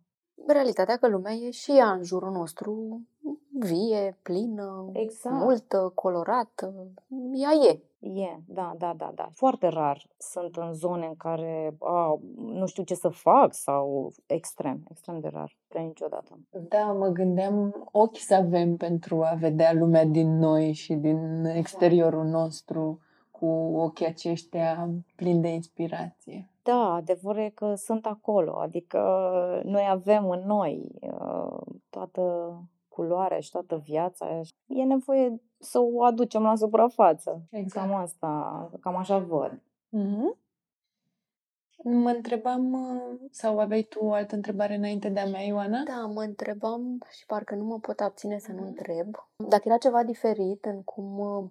[0.47, 3.01] Realitatea că lumea e și ea în jurul nostru
[3.59, 5.37] vie, plină, Exact.
[5.37, 6.75] multă, colorată.
[7.35, 7.81] Ea e.
[7.99, 9.29] E, da, da, da, da.
[9.33, 14.83] Foarte rar sunt în zone în care a, nu știu ce să fac sau extrem,
[14.91, 15.57] extrem de rar.
[15.69, 16.39] Prea niciodată.
[16.51, 22.25] Da, mă gândeam ochi să avem pentru a vedea lumea din noi și din exteriorul
[22.25, 26.51] nostru cu ochii aceștia plini de inspirație.
[26.63, 29.01] Da, adevărul e că sunt acolo, adică
[29.65, 32.55] noi avem în noi uh, toată
[32.97, 34.41] culoarea și toată viața.
[34.67, 37.43] E nevoie să o aducem la suprafață.
[37.51, 37.87] Exact.
[37.87, 39.63] Cam asta, cam așa văd.
[39.89, 40.37] Mhm.
[41.83, 45.83] Mă întrebam, uh, sau aveai tu o altă întrebare înainte de a mea, Ioana?
[45.83, 49.15] Da, mă întrebam și parcă nu mă pot abține să nu întreb.
[49.49, 51.45] Dacă era ceva diferit în cum uh,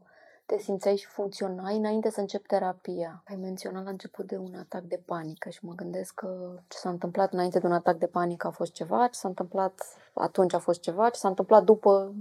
[0.45, 3.23] te simțeai și funcționai înainte să încep terapia.
[3.27, 6.89] Ai menționat la început de un atac de panică și mă gândesc că ce s-a
[6.89, 9.81] întâmplat înainte de un atac de panică a fost ceva, ce s-a întâmplat
[10.15, 12.13] atunci a fost ceva, ce s-a întâmplat după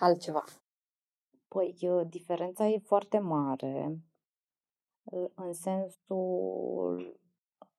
[0.00, 0.44] altceva.
[1.48, 3.98] Păi, uh, diferența e foarte mare
[5.04, 7.20] uh, în sensul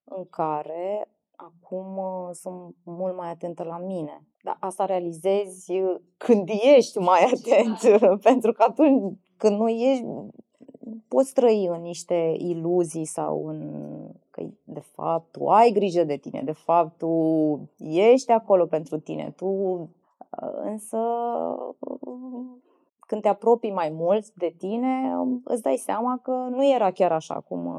[0.03, 4.27] în care acum uh, sunt mult mai atentă la mine.
[4.43, 5.73] Dar asta realizezi
[6.17, 10.05] când ești mai atent, pentru că atunci când nu ești,
[11.07, 13.71] poți trăi în niște iluzii sau în
[14.29, 17.09] că de fapt tu ai grijă de tine, de fapt tu
[17.77, 19.79] ești acolo pentru tine, tu
[20.63, 20.97] însă
[22.99, 27.39] când te apropii mai mult de tine, îți dai seama că nu era chiar așa
[27.39, 27.75] cum,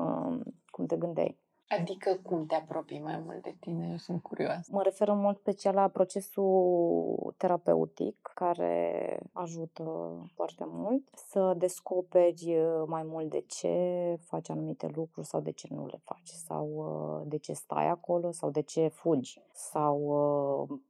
[0.70, 1.38] cum te gândeai.
[1.68, 3.88] Adică cum te apropii mai mult de tine?
[3.90, 4.70] Eu sunt curioasă.
[4.72, 9.84] Mă refer în mult special la procesul terapeutic care ajută
[10.34, 15.86] foarte mult să descoperi mai mult de ce faci anumite lucruri sau de ce nu
[15.86, 20.80] le faci sau de ce stai acolo sau de ce fugi sau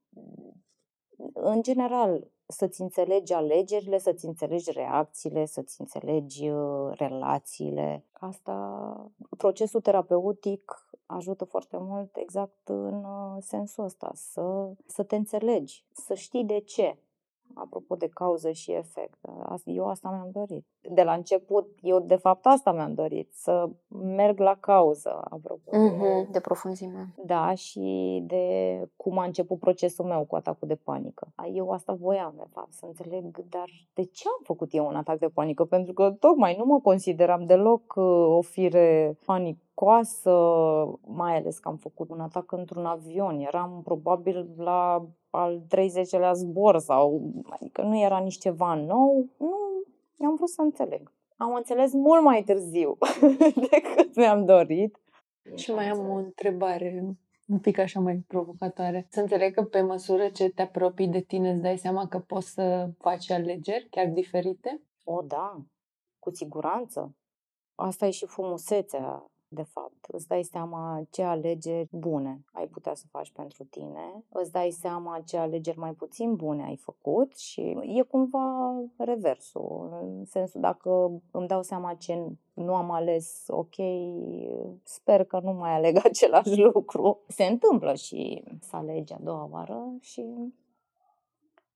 [1.33, 8.05] în general să-ți înțelegi alegerile, să-ți înțelegi reacțiile, să-ți înțelegi uh, relațiile.
[8.13, 15.85] Asta, procesul terapeutic ajută foarte mult exact în uh, sensul ăsta, să, să te înțelegi,
[15.93, 16.99] să știi de ce
[17.55, 19.19] apropo de cauză și efect.
[19.65, 20.67] Eu asta mi-am dorit.
[20.81, 26.25] De la început, eu de fapt asta mi-am dorit, să merg la cauză, apropo mm-hmm,
[26.25, 27.15] de, de profunzime.
[27.25, 28.45] Da, și de
[28.97, 31.33] cum a început procesul meu cu atacul de panică.
[31.53, 35.19] Eu asta voiam, de fapt, să înțeleg, dar de ce am făcut eu un atac
[35.19, 35.65] de panică?
[35.65, 38.05] Pentru că tocmai nu mă consideram deloc uh,
[38.37, 40.31] o fire panicoasă,
[41.07, 43.39] mai ales că am făcut un atac într-un avion.
[43.39, 49.27] Eram probabil la al 30-lea zbor sau adică nu era nici ceva nou,
[50.17, 51.13] nu, am vrut să înțeleg.
[51.37, 52.99] Am înțeles mult mai târziu
[53.71, 55.01] decât mi-am dorit.
[55.55, 57.17] Și mai am o întrebare
[57.49, 59.07] un pic așa mai provocatoare.
[59.11, 62.53] Să înțeleg că pe măsură ce te apropii de tine îți dai seama că poți
[62.53, 64.81] să faci alegeri chiar diferite?
[65.05, 65.63] O, da,
[66.19, 67.15] cu siguranță.
[67.75, 70.07] Asta e și frumusețea de fapt.
[70.09, 75.21] Îți dai seama ce alegeri bune ai putea să faci pentru tine, îți dai seama
[75.21, 79.99] ce alegeri mai puțin bune ai făcut și e cumva reversul.
[80.03, 83.75] În sensul, dacă îmi dau seama ce nu am ales ok,
[84.83, 87.21] sper că nu mai aleg același lucru.
[87.29, 90.53] Se întâmplă și să alegi a doua oară și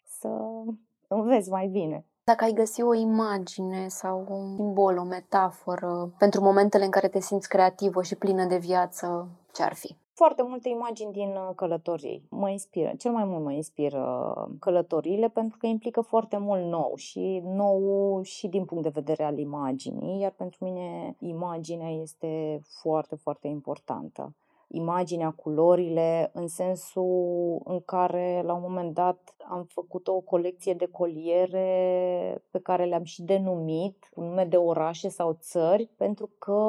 [0.05, 0.63] să
[1.09, 2.05] înveți mai bine.
[2.25, 7.21] Dacă ai găsi o imagine sau un simbol, o metaforă pentru momentele în care te
[7.21, 9.97] simți creativă și plină de viață, ce ar fi?
[10.13, 12.93] Foarte multe imagini din uh, călătorii mă inspiră.
[12.99, 18.49] Cel mai mult mă inspiră călătoriile pentru că implică foarte mult nou și nou și
[18.49, 24.35] din punct de vedere al imaginii, iar pentru mine imaginea este foarte, foarte importantă
[24.73, 30.87] imaginea, culorile, în sensul în care la un moment dat am făcut o colecție de
[30.87, 36.63] coliere pe care le-am și denumit cu nume de orașe sau țări, pentru că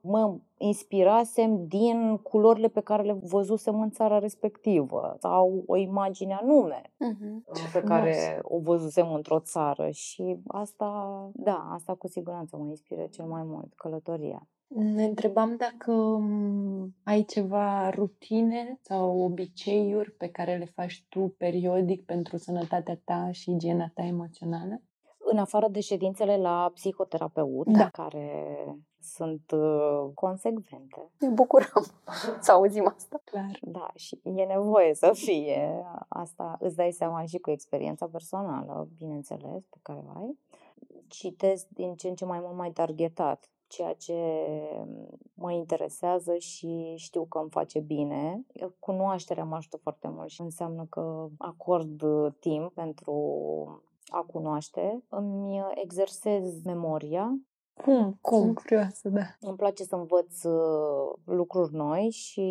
[0.00, 6.82] mă inspirasem din culorile pe care le văzusem în țara respectivă sau o imagine anume
[6.82, 7.72] uh-huh.
[7.72, 10.90] pe care o văzusem într-o țară și asta,
[11.34, 14.48] da, asta cu siguranță mă inspiră cel mai mult, călătoria.
[14.68, 22.04] Ne întrebam dacă mm, ai ceva rutine sau obiceiuri pe care le faci tu periodic
[22.04, 24.82] pentru sănătatea ta și igiena ta emoțională?
[25.18, 27.88] În afară de ședințele la psihoterapeut, da.
[27.88, 28.54] care
[29.00, 31.10] sunt uh, consecvente.
[31.18, 31.86] Ne bucurăm
[32.40, 33.20] să auzim asta.
[33.24, 33.58] Clar.
[33.62, 35.84] Da, și e nevoie să fie.
[36.08, 40.38] Asta îți dai seama și cu experiența personală, bineînțeles, pe care o ai.
[41.06, 44.14] Citesc din ce în ce mai mult mai targetat ceea ce
[45.34, 48.46] mă interesează și știu că îmi face bine.
[48.78, 52.02] Cunoașterea mă ajută foarte mult și înseamnă că acord
[52.38, 53.12] timp pentru
[54.06, 55.02] a cunoaște.
[55.08, 57.38] Îmi exersez memoria
[57.84, 58.18] cum?
[58.20, 58.40] Cum?
[58.40, 59.36] Sunt curioasă, da.
[59.40, 62.42] Îmi place să învăț uh, lucruri noi și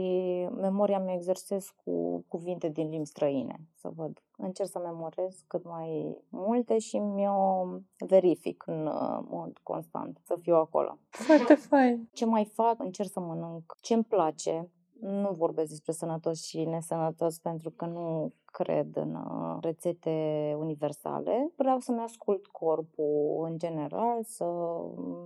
[0.56, 4.22] memoria mi exersez cu cuvinte din limbi străine, să văd.
[4.38, 7.66] Încerc să memorez cât mai multe și mi-o
[8.08, 10.98] verific în uh, mod constant, să fiu acolo.
[11.10, 12.10] Foarte fain.
[12.14, 12.76] Ce mai fac?
[12.78, 18.34] Încerc să mănânc ce îmi place, nu vorbesc despre sănătos și nesănătos pentru că nu
[18.46, 21.52] cred în uh, rețete universale.
[21.56, 24.46] Vreau să-mi ascult corpul în general, să,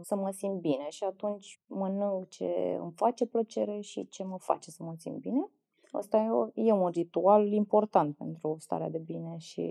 [0.01, 4.71] să mă simt bine și atunci mănânc ce îmi face plăcere și ce mă face
[4.71, 5.49] să mă simt bine.
[5.91, 9.65] Asta e, e un ritual important pentru starea de bine și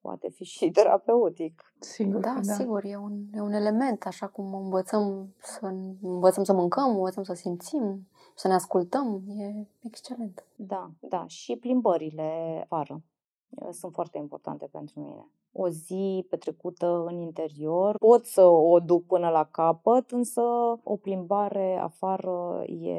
[0.00, 1.74] poate fi și terapeutic.
[1.78, 2.52] Sigur, Da, da.
[2.52, 7.32] sigur, e un, e un element, așa cum învățăm să, învățăm să mâncăm, învățăm să
[7.32, 8.08] simțim,
[8.42, 10.44] să ne ascultăm, e excelent.
[10.56, 11.24] Da, da.
[11.26, 13.02] Și plimbările afară
[13.48, 15.28] uh, sunt foarte importante pentru mine.
[15.52, 20.40] O zi petrecută în interior, pot să o duc până la capăt, însă
[20.82, 22.98] o plimbare afară e,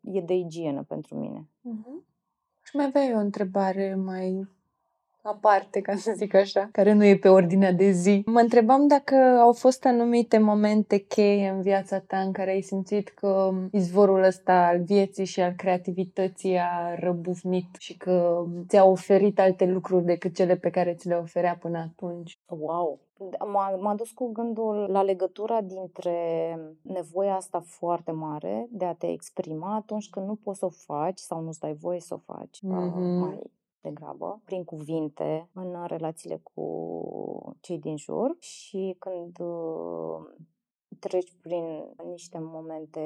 [0.00, 1.48] e de igienă pentru mine.
[1.60, 2.04] Mhm.
[2.62, 4.48] Și mai aveai o întrebare mai
[5.26, 8.22] aparte, ca să zic așa, care nu e pe ordinea de zi.
[8.26, 13.08] Mă întrebam dacă au fost anumite momente cheie în viața ta în care ai simțit
[13.08, 19.64] că izvorul ăsta al vieții și al creativității a răbufnit și că ți-a oferit alte
[19.66, 22.38] lucruri decât cele pe care ți le oferea până atunci.
[22.48, 22.98] Wow!
[23.52, 26.14] M-a, m-a dus cu gândul la legătura dintre
[26.82, 31.18] nevoia asta foarte mare de a te exprima atunci când nu poți să o faci
[31.18, 33.00] sau nu-ți dai voie să o faci uh, Mhm.
[33.02, 33.38] mai
[33.88, 40.46] degrabă, prin cuvinte, în relațiile cu cei din jur și când uh,
[40.98, 41.64] treci prin
[42.10, 43.00] niște momente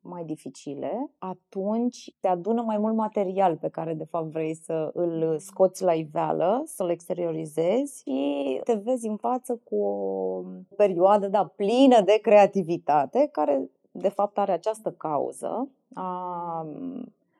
[0.00, 5.38] mai dificile, atunci te adună mai mult material pe care de fapt vrei să îl
[5.38, 10.42] scoți la iveală, să-l exteriorizezi și te vezi în față cu o
[10.76, 16.66] perioadă da, plină de creativitate care de fapt are această cauză a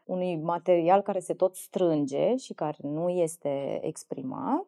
[0.07, 4.67] unui material care se tot strânge și care nu este exprimat.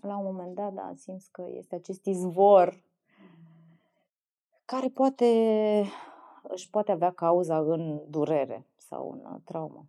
[0.00, 2.82] La un moment dat, da, simți că este acest izvor
[4.64, 5.24] care poate
[6.42, 9.86] își poate avea cauza în durere sau în uh, traumă.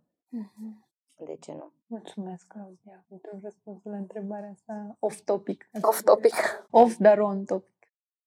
[1.16, 1.72] De ce nu?
[1.86, 5.70] Mulțumesc, Claudia, pentru răspunsul la întrebarea asta off-topic.
[5.82, 6.34] Off topic.
[6.70, 7.79] Off, dar on-topic.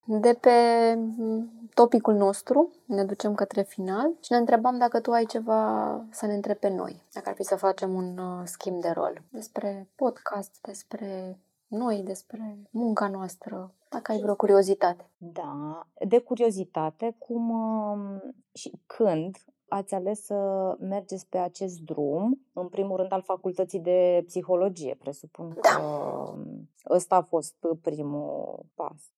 [0.06, 0.50] De pe
[0.94, 6.26] m, topicul nostru ne ducem către final și ne întrebam dacă tu ai ceva să
[6.26, 7.02] ne întrebi pe noi.
[7.12, 12.58] Dacă ar fi să facem un uh, schimb de rol despre podcast, despre noi, despre
[12.70, 15.10] munca noastră, dacă ai vreo curiozitate.
[15.16, 19.36] Da, de curiozitate, cum um, și când
[19.68, 20.36] ați ales să
[20.80, 25.60] mergeți pe acest drum, în primul rând al facultății de psihologie, presupun Da.
[25.60, 29.12] că um, ăsta a fost primul pas.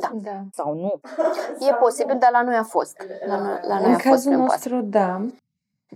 [0.00, 0.10] Da.
[0.14, 0.44] Da.
[0.52, 1.00] Sau nu?
[1.68, 3.02] E posibil, dar la noi a fost.
[3.26, 4.50] La noi, la noi În a fost cazul prin pas.
[4.52, 5.26] nostru, da.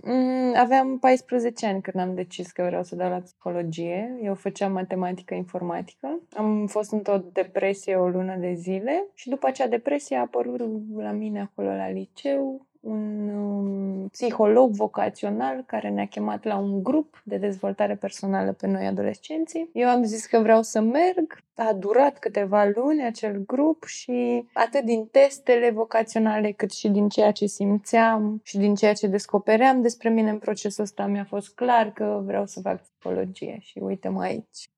[0.03, 4.19] Mm, Aveam 14 ani când am decis că vreau să dau la psihologie.
[4.21, 6.19] Eu făceam matematică informatică.
[6.35, 10.59] Am fost într-o depresie o lună de zile și după acea depresie a apărut
[10.97, 17.21] la mine acolo la liceu un um, psiholog vocațional care ne-a chemat la un grup
[17.23, 19.69] de dezvoltare personală pe noi adolescenții.
[19.73, 21.43] Eu am zis că vreau să merg.
[21.55, 27.31] A durat câteva luni acel grup și atât din testele vocaționale cât și din ceea
[27.31, 31.91] ce simțeam și din ceea ce descopeream despre mine în procesul ăsta mi-a fost clar
[31.91, 34.69] că vreau să fac psihologie și uite-mă aici.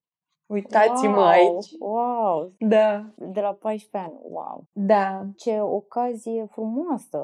[0.48, 1.72] Uitați-mă wow, aici.
[1.80, 2.52] Wow!
[2.60, 4.64] Da, De la 14 ani, wow!
[4.72, 5.26] da.
[5.36, 7.20] Ce ocazie frumoasă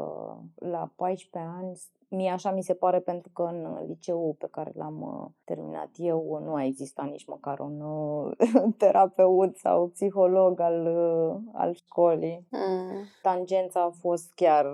[0.56, 1.82] la 14 ani.
[2.10, 6.42] Mie așa mi se pare pentru că în liceul pe care l-am uh, terminat eu
[6.44, 8.32] nu a existat nici măcar un uh,
[8.78, 12.48] terapeut sau psiholog al, uh, al școlii.
[12.52, 13.06] Mm.
[13.22, 14.66] Tangența a fost chiar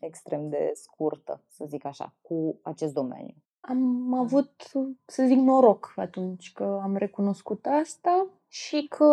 [0.00, 3.34] extrem de scurtă, să zic așa, cu acest domeniu.
[3.64, 4.50] Am avut,
[5.04, 9.04] să zic, noroc atunci că am recunoscut asta și că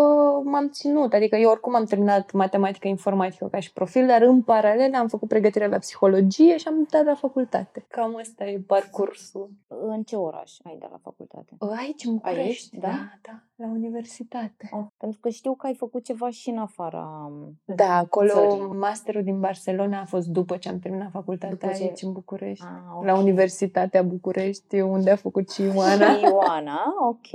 [0.44, 1.14] m-am ținut.
[1.14, 5.28] Adică eu oricum am terminat matematică informatică ca și profil, dar în paralel am făcut
[5.28, 7.86] pregătirea la psihologie și am dat la facultate.
[7.88, 9.50] Cam ăsta e parcursul.
[9.68, 11.56] În ce oraș ai de la facultate?
[11.78, 12.88] Aici, în București, da?
[12.88, 14.70] da, da, la universitate.
[14.72, 17.32] Oh, pentru că știu că ai făcut ceva și în afara
[17.66, 18.62] Da, acolo țării.
[18.62, 22.66] masterul din Barcelona a fost după ce am terminat facultatea După ce- aici în București.
[22.66, 23.04] Ah, ok.
[23.06, 26.14] La Universitatea București, unde a făcut și Ioana.
[26.14, 27.28] Și Ioana, ok,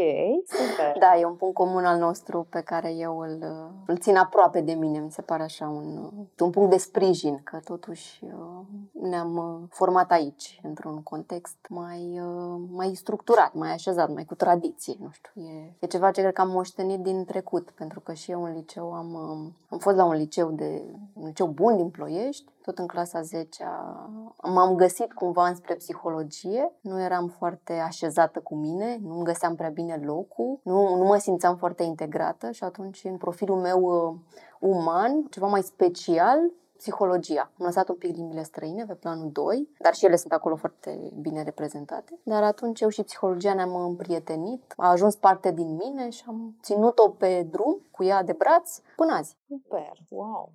[0.47, 0.99] super.
[0.99, 3.45] Da, e un punct comun al nostru pe care eu îl,
[3.87, 4.99] îl țin aproape de mine.
[4.99, 6.11] Mi se pare așa un,
[6.41, 8.65] un punct de sprijin, că totuși uh,
[9.09, 14.95] ne-am uh, format aici, într-un context mai, uh, mai structurat, mai așezat, mai cu tradiție.
[15.01, 18.31] Nu știu, e, e ceva ce cred că am moștenit din trecut, pentru că și
[18.31, 21.91] eu în liceu am, um, am fost la un liceu, de, un liceu bun din
[21.91, 23.65] Ploiești, tot în clasa 10
[24.43, 26.73] m-am găsit cumva înspre psihologie.
[26.81, 31.17] Nu eram foarte așezată cu mine, nu îmi găseam prea bine locul, nu, nu mă
[31.17, 34.15] simțeam foarte integrată și atunci în profilul meu uh,
[34.61, 36.39] uman, ceva mai special,
[36.77, 37.53] psihologia.
[37.59, 41.13] Am lăsat un pic limbile străine pe planul 2, dar și ele sunt acolo foarte
[41.21, 42.19] bine reprezentate.
[42.23, 47.09] Dar atunci eu și psihologia ne-am împrietenit, a ajuns parte din mine și am ținut-o
[47.09, 49.37] pe drum cu ea de braț până azi.
[49.49, 50.53] Super, wow!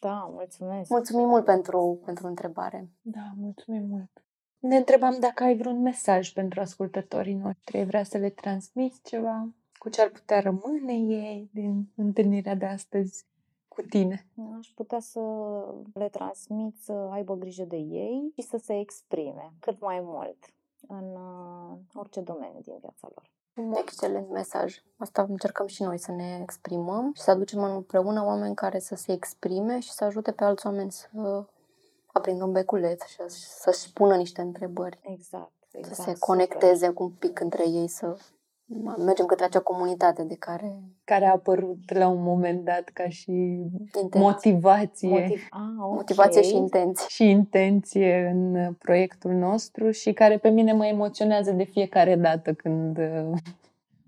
[0.00, 0.90] Da, mulțumesc!
[0.90, 2.90] Mulțumim mult pentru, pentru întrebare.
[3.00, 4.10] Da, mulțumim mult!
[4.58, 7.78] Ne întrebam dacă ai vreun mesaj pentru ascultătorii noștri.
[7.78, 9.48] Ai vrea să le transmiți ceva?
[9.78, 13.26] Cu ce ar putea rămâne ei din întâlnirea de astăzi
[13.78, 14.26] cu tine?
[14.58, 15.20] Aș putea să
[15.94, 20.36] le transmit să aibă grijă de ei și să se exprime cât mai mult
[20.86, 23.30] în uh, orice domeniu din viața lor.
[23.66, 24.82] Un excelent mesaj.
[24.96, 29.12] Asta încercăm și noi să ne exprimăm și să aducem împreună oameni care să se
[29.12, 31.44] exprime și să ajute pe alți oameni să
[32.06, 34.98] aprindă un beculeț și să-și spună niște întrebări.
[35.02, 35.52] Exact.
[35.72, 37.02] exact să se conecteze super.
[37.04, 38.16] un pic între ei, să
[38.96, 40.82] mergem către acea comunitate de care...
[41.04, 44.20] Care a apărut la un moment dat ca și intenție.
[44.20, 45.08] motivație.
[45.08, 45.46] Motiv...
[45.50, 45.94] Ah, okay.
[45.94, 47.06] Motivație și intenție.
[47.08, 52.98] Și intenție în proiectul nostru și care pe mine mă emoționează de fiecare dată când
[52.98, 53.30] uh,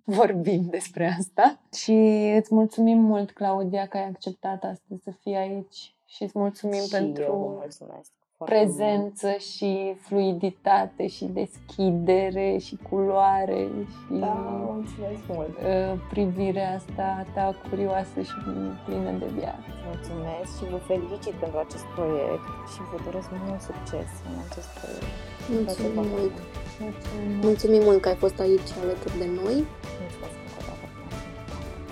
[0.18, 1.60] vorbim despre asta.
[1.72, 1.92] Și
[2.36, 6.88] îți mulțumim mult, Claudia, că ai acceptat astăzi să fii aici și îți mulțumim și
[6.88, 8.12] pentru eu mulțumesc
[8.44, 9.40] prezență mult.
[9.40, 13.60] și fluiditate și deschidere și culoare
[13.92, 14.34] și da,
[14.72, 15.54] mulțumesc mult.
[15.58, 18.36] Uh, privirea asta ta curioasă și
[18.84, 19.68] plină de viață.
[19.90, 25.12] Mulțumesc și vă felicit pentru acest proiect și vă doresc mult succes în acest proiect.
[25.56, 26.36] Mulțumim mult.
[26.84, 27.30] Mulțumim.
[27.46, 29.56] Mulțumim mult că ai fost aici alături de noi.
[30.00, 30.86] Mulțumesc încă o dată.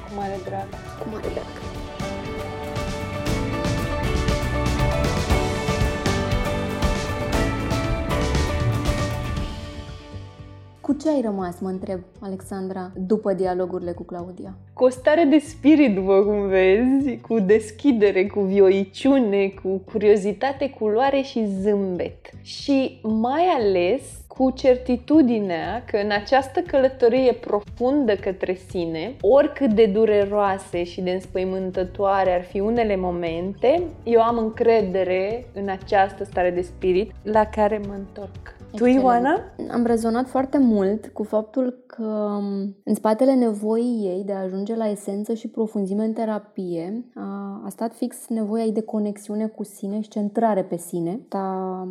[0.05, 0.69] Cu mare drag.
[0.99, 1.51] Cu mare drag.
[10.89, 14.55] Cu ce ai rămas, mă întreb, Alexandra, după dialogurile cu Claudia?
[14.73, 21.21] Cu o stare de spirit, după cum vezi, cu deschidere, cu vioiciune, cu curiozitate, culoare
[21.21, 22.31] și zâmbet.
[22.43, 30.85] Și mai ales cu certitudinea că în această călătorie profundă către sine, oricât de dureroase
[30.85, 37.13] și de înspăimântătoare ar fi unele momente, eu am încredere în această stare de spirit
[37.23, 38.58] la care mă întorc.
[38.77, 39.41] Tu, Ioana?
[39.71, 42.39] Am rezonat foarte mult cu faptul că
[42.85, 47.69] în spatele nevoii ei de a ajunge la esență și profunzime în terapie a, a
[47.69, 51.21] stat fix nevoia ei de conexiune cu sine și centrare pe sine.
[51.23, 51.89] Asta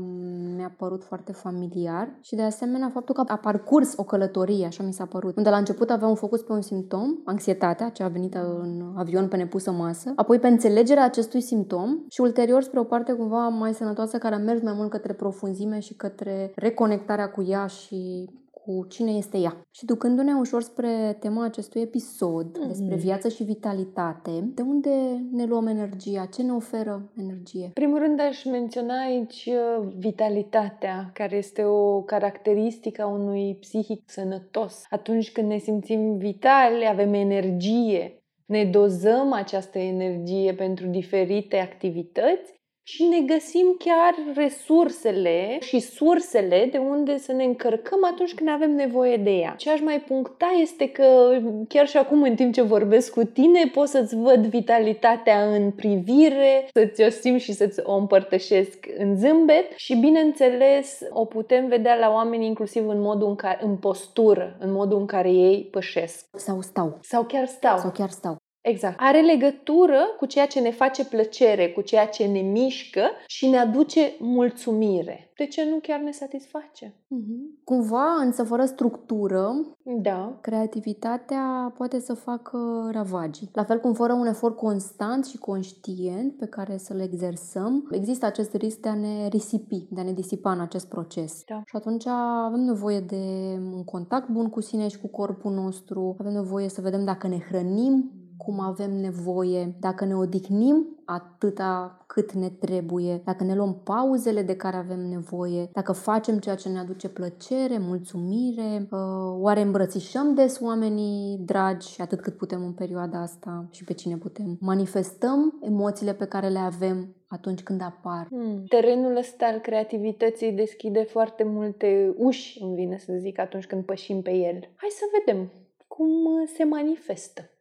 [0.56, 4.94] mi-a părut foarte familiar și de asemenea faptul că a parcurs o călătorie, așa mi
[4.94, 8.34] s-a părut, unde la început avea un focus pe un simptom, anxietatea, ce a venit
[8.34, 13.14] în avion pe nepusă masă, apoi pe înțelegerea acestui simptom și ulterior spre o parte
[13.14, 17.68] cumva mai sănătoasă care a mers mai mult către profunzime și către reconectarea cu ea
[17.68, 19.62] și cu cine este ea.
[19.72, 22.68] Și ducându-ne ușor spre tema acestui episod, mm-hmm.
[22.68, 24.90] despre viață și vitalitate, de unde
[25.32, 26.26] ne luăm energia?
[26.34, 27.72] Ce ne oferă energie?
[27.74, 34.86] Primul rând aș menționa aici uh, vitalitatea, care este o caracteristică a unui psihic sănătos.
[34.90, 42.56] Atunci când ne simțim vitali, avem energie, ne dozăm această energie pentru diferite activități
[42.90, 48.72] și ne găsim chiar resursele și sursele de unde să ne încărcăm atunci când avem
[48.72, 49.54] nevoie de ea.
[49.58, 53.66] Ce aș mai puncta este că chiar și acum în timp ce vorbesc cu tine
[53.74, 59.72] pot să-ți văd vitalitatea în privire, să-ți o simt și să-ți o împărtășesc în zâmbet
[59.76, 64.72] și bineînțeles o putem vedea la oameni inclusiv în modul în care, în postură, în
[64.72, 66.26] modul în care ei pășesc.
[66.32, 66.98] Sau stau.
[67.02, 67.78] Sau chiar stau.
[67.78, 68.38] Sau chiar stau.
[68.68, 68.96] Exact.
[69.00, 73.58] Are legătură cu ceea ce ne face plăcere, cu ceea ce ne mișcă și ne
[73.58, 75.32] aduce mulțumire.
[75.38, 76.88] De ce nu chiar ne satisface?
[76.88, 77.64] Mm-hmm.
[77.64, 79.52] Cumva, însă fără structură,
[79.84, 80.38] da.
[80.42, 83.50] creativitatea poate să facă ravagii.
[83.54, 88.54] La fel cum fără un efort constant și conștient pe care să-l exersăm, există acest
[88.56, 91.44] risc de a ne risipi, de a ne disipa în acest proces.
[91.48, 91.62] Da.
[91.66, 92.08] Și atunci
[92.46, 93.26] avem nevoie de
[93.74, 97.40] un contact bun cu sine și cu corpul nostru, avem nevoie să vedem dacă ne
[97.40, 98.12] hrănim
[98.48, 104.56] cum avem nevoie, dacă ne odihnim atâta cât ne trebuie, dacă ne luăm pauzele de
[104.56, 109.00] care avem nevoie, dacă facem ceea ce ne aduce plăcere, mulțumire, uh,
[109.40, 114.58] oare îmbrățișăm des oamenii dragi atât cât putem în perioada asta și pe cine putem.
[114.60, 118.28] Manifestăm emoțiile pe care le avem atunci când apar.
[118.30, 118.64] Hmm.
[118.68, 124.22] Terenul ăsta al creativității deschide foarte multe uși, îmi vine să zic, atunci când pășim
[124.22, 124.60] pe el.
[124.76, 125.52] Hai să vedem
[125.88, 127.52] cum se manifestă.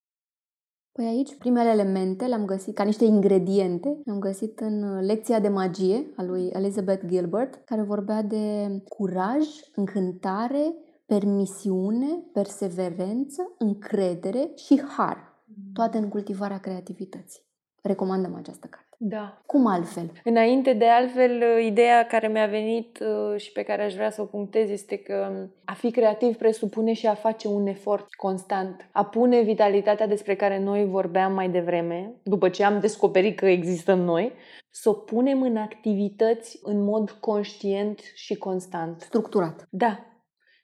[0.96, 5.48] Păi aici primele elemente le-am găsit ca niște ingrediente, le-am găsit în uh, lecția de
[5.48, 10.74] magie a lui Elizabeth Gilbert, care vorbea de curaj, încântare,
[11.06, 15.42] permisiune, perseverență, încredere și har,
[15.72, 17.45] toate în cultivarea creativității.
[17.86, 18.86] Recomandăm această carte.
[18.98, 19.42] Da.
[19.46, 20.12] Cum altfel?
[20.24, 24.24] Înainte de altfel, ideea care mi-a venit uh, și pe care aș vrea să o
[24.24, 28.88] punctez este că a fi creativ presupune și a face un efort constant.
[28.92, 33.92] A pune vitalitatea despre care noi vorbeam mai devreme, după ce am descoperit că există
[33.92, 34.32] în noi,
[34.70, 39.00] să o punem în activități în mod conștient și constant.
[39.00, 39.66] Structurat.
[39.70, 40.06] Da.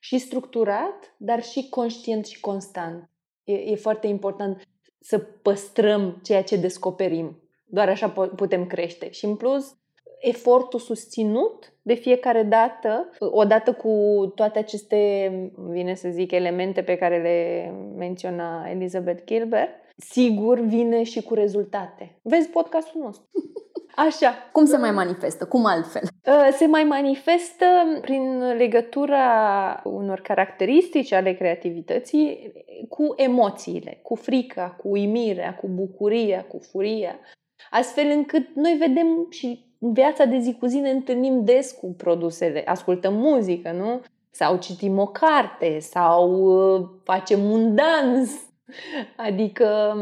[0.00, 3.10] Și structurat, dar și conștient și constant.
[3.44, 4.62] E, e foarte important
[5.02, 7.42] să păstrăm ceea ce descoperim.
[7.64, 9.10] Doar așa putem crește.
[9.10, 9.74] Și în plus,
[10.20, 17.22] efortul susținut de fiecare dată, odată cu toate aceste, vine să zic, elemente pe care
[17.22, 19.70] le menționa Elizabeth Gilbert,
[20.10, 22.18] sigur vine și cu rezultate.
[22.22, 23.28] Vezi podcastul nostru.
[24.06, 24.34] Așa.
[24.52, 25.44] Cum se mai manifestă?
[25.46, 26.02] Cum altfel?
[26.02, 27.66] Uh, se mai manifestă
[28.00, 32.52] prin legătura unor caracteristici ale creativității
[32.88, 37.18] cu emoțiile, cu frica, cu uimirea, cu bucuria, cu furia,
[37.70, 41.94] astfel încât noi vedem și în viața de zi cu zi ne întâlnim des cu
[41.96, 44.00] produsele, ascultăm muzică, nu?
[44.30, 48.51] Sau citim o carte, sau uh, facem un dans.
[49.26, 49.96] Adică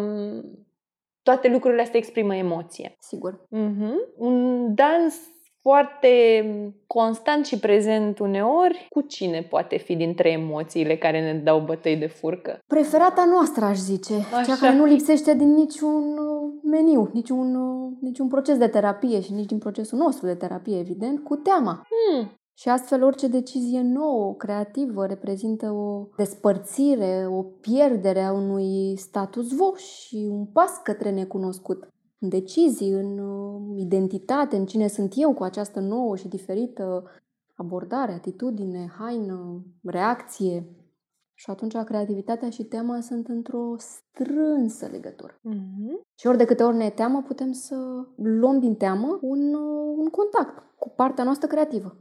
[1.23, 2.97] toate lucrurile astea exprimă emoție.
[2.99, 3.35] Sigur.
[3.35, 4.17] Uh-huh.
[4.17, 5.15] Un dans
[5.63, 6.45] foarte
[6.87, 12.07] constant și prezent uneori, cu cine poate fi dintre emoțiile care ne dau bătăi de
[12.07, 12.59] furcă?
[12.67, 14.15] Preferata noastră, aș zice.
[14.15, 14.43] Așa.
[14.43, 19.33] Cea care nu lipsește din niciun uh, meniu, niciun, uh, niciun proces de terapie și
[19.33, 21.87] nici din procesul nostru de terapie, evident, cu teama.
[21.89, 22.40] Hmm.
[22.61, 29.75] Și astfel orice decizie nouă, creativă, reprezintă o despărțire, o pierdere a unui status quo
[29.75, 31.89] și un pas către necunoscut.
[32.19, 37.05] În decizii, în uh, identitate, în cine sunt eu cu această nouă și diferită
[37.55, 40.67] abordare, atitudine, haină, reacție.
[41.35, 45.33] Și atunci creativitatea și teama sunt într-o strânsă legătură.
[45.33, 46.15] Mm-hmm.
[46.19, 47.77] Și ori de câte ori ne teamă, putem să
[48.17, 51.97] luăm din teamă un, uh, un contact cu partea noastră creativă.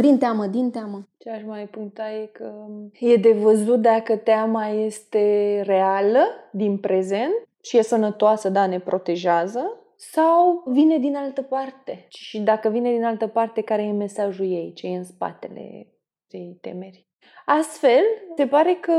[0.00, 1.08] Prin teamă, din teamă.
[1.18, 2.66] Ce aș mai puncta e că
[2.98, 7.32] e de văzut dacă teama este reală din prezent
[7.62, 12.06] și e sănătoasă, da, ne protejează, sau vine din altă parte.
[12.08, 15.86] Și dacă vine din altă parte, care e mesajul ei, ce e în spatele
[16.28, 17.05] ei temeri.
[17.44, 18.02] Astfel,
[18.36, 18.94] se pare că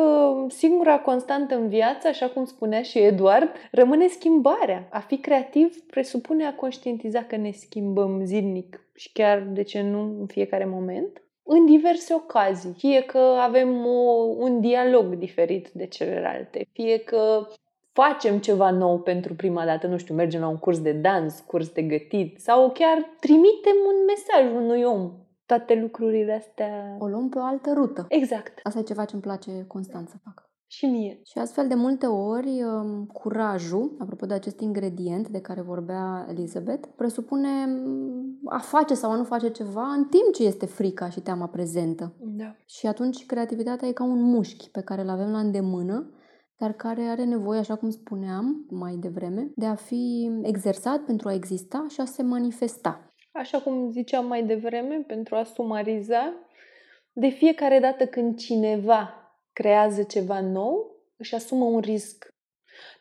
[0.47, 4.87] singura constantă în viață, așa cum spunea și Eduard, rămâne schimbarea.
[4.91, 10.01] A fi creativ presupune a conștientiza că ne schimbăm zilnic și chiar, de ce nu,
[10.19, 12.73] în fiecare moment, în diverse ocazii.
[12.77, 17.47] Fie că avem o, un dialog diferit de celelalte, fie că
[17.91, 21.69] facem ceva nou pentru prima dată, nu știu, mergem la un curs de dans, curs
[21.69, 25.11] de gătit sau chiar trimitem un mesaj unui om
[25.47, 26.95] toate lucrurile astea...
[26.99, 28.05] O luăm pe o altă rută.
[28.09, 28.59] Exact.
[28.63, 30.45] Asta e ceva ce îmi place constant să fac.
[30.69, 31.19] Și mie.
[31.23, 36.87] Și astfel de multe ori, um, curajul, apropo de acest ingredient de care vorbea Elizabeth,
[36.95, 37.49] presupune
[37.85, 41.47] um, a face sau a nu face ceva în timp ce este frica și teama
[41.47, 42.15] prezentă.
[42.19, 42.55] Da.
[42.65, 46.11] Și atunci creativitatea e ca un mușchi pe care îl avem la îndemână,
[46.57, 51.33] dar care are nevoie, așa cum spuneam mai devreme, de a fi exersat pentru a
[51.33, 53.06] exista și a se manifesta.
[53.37, 56.33] Așa cum ziceam mai devreme, pentru a sumariza,
[57.13, 59.13] de fiecare dată când cineva
[59.53, 62.27] creează ceva nou, își asumă un risc.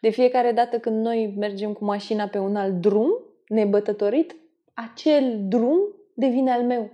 [0.01, 3.09] De fiecare dată când noi mergem cu mașina pe un alt drum,
[3.49, 4.37] nebătătorit,
[4.75, 5.79] acel drum
[6.15, 6.91] devine al meu,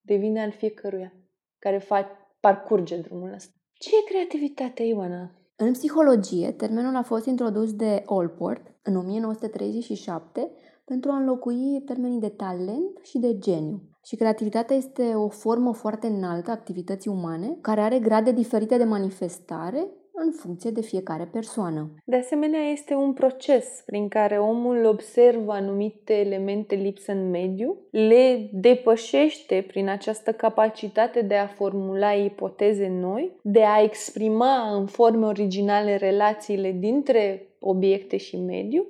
[0.00, 1.12] devine al fiecăruia
[1.58, 2.06] care fac,
[2.40, 3.52] parcurge drumul ăsta.
[3.72, 5.30] Ce e creativitatea, Ioana?
[5.56, 10.50] În psihologie, termenul a fost introdus de Allport în 1937
[10.86, 13.82] pentru a înlocui termenii de talent și de geniu.
[14.04, 18.84] Și creativitatea este o formă foarte înaltă a activității umane, care are grade diferite de
[18.84, 21.90] manifestare în funcție de fiecare persoană.
[22.04, 28.50] De asemenea, este un proces prin care omul observă anumite elemente lipsă în mediu, le
[28.52, 35.96] depășește prin această capacitate de a formula ipoteze noi, de a exprima în forme originale
[35.96, 38.86] relațiile dintre obiecte și mediu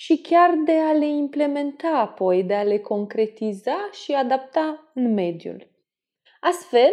[0.00, 5.70] și chiar de a le implementa apoi, de a le concretiza și adapta în mediul.
[6.40, 6.92] Astfel,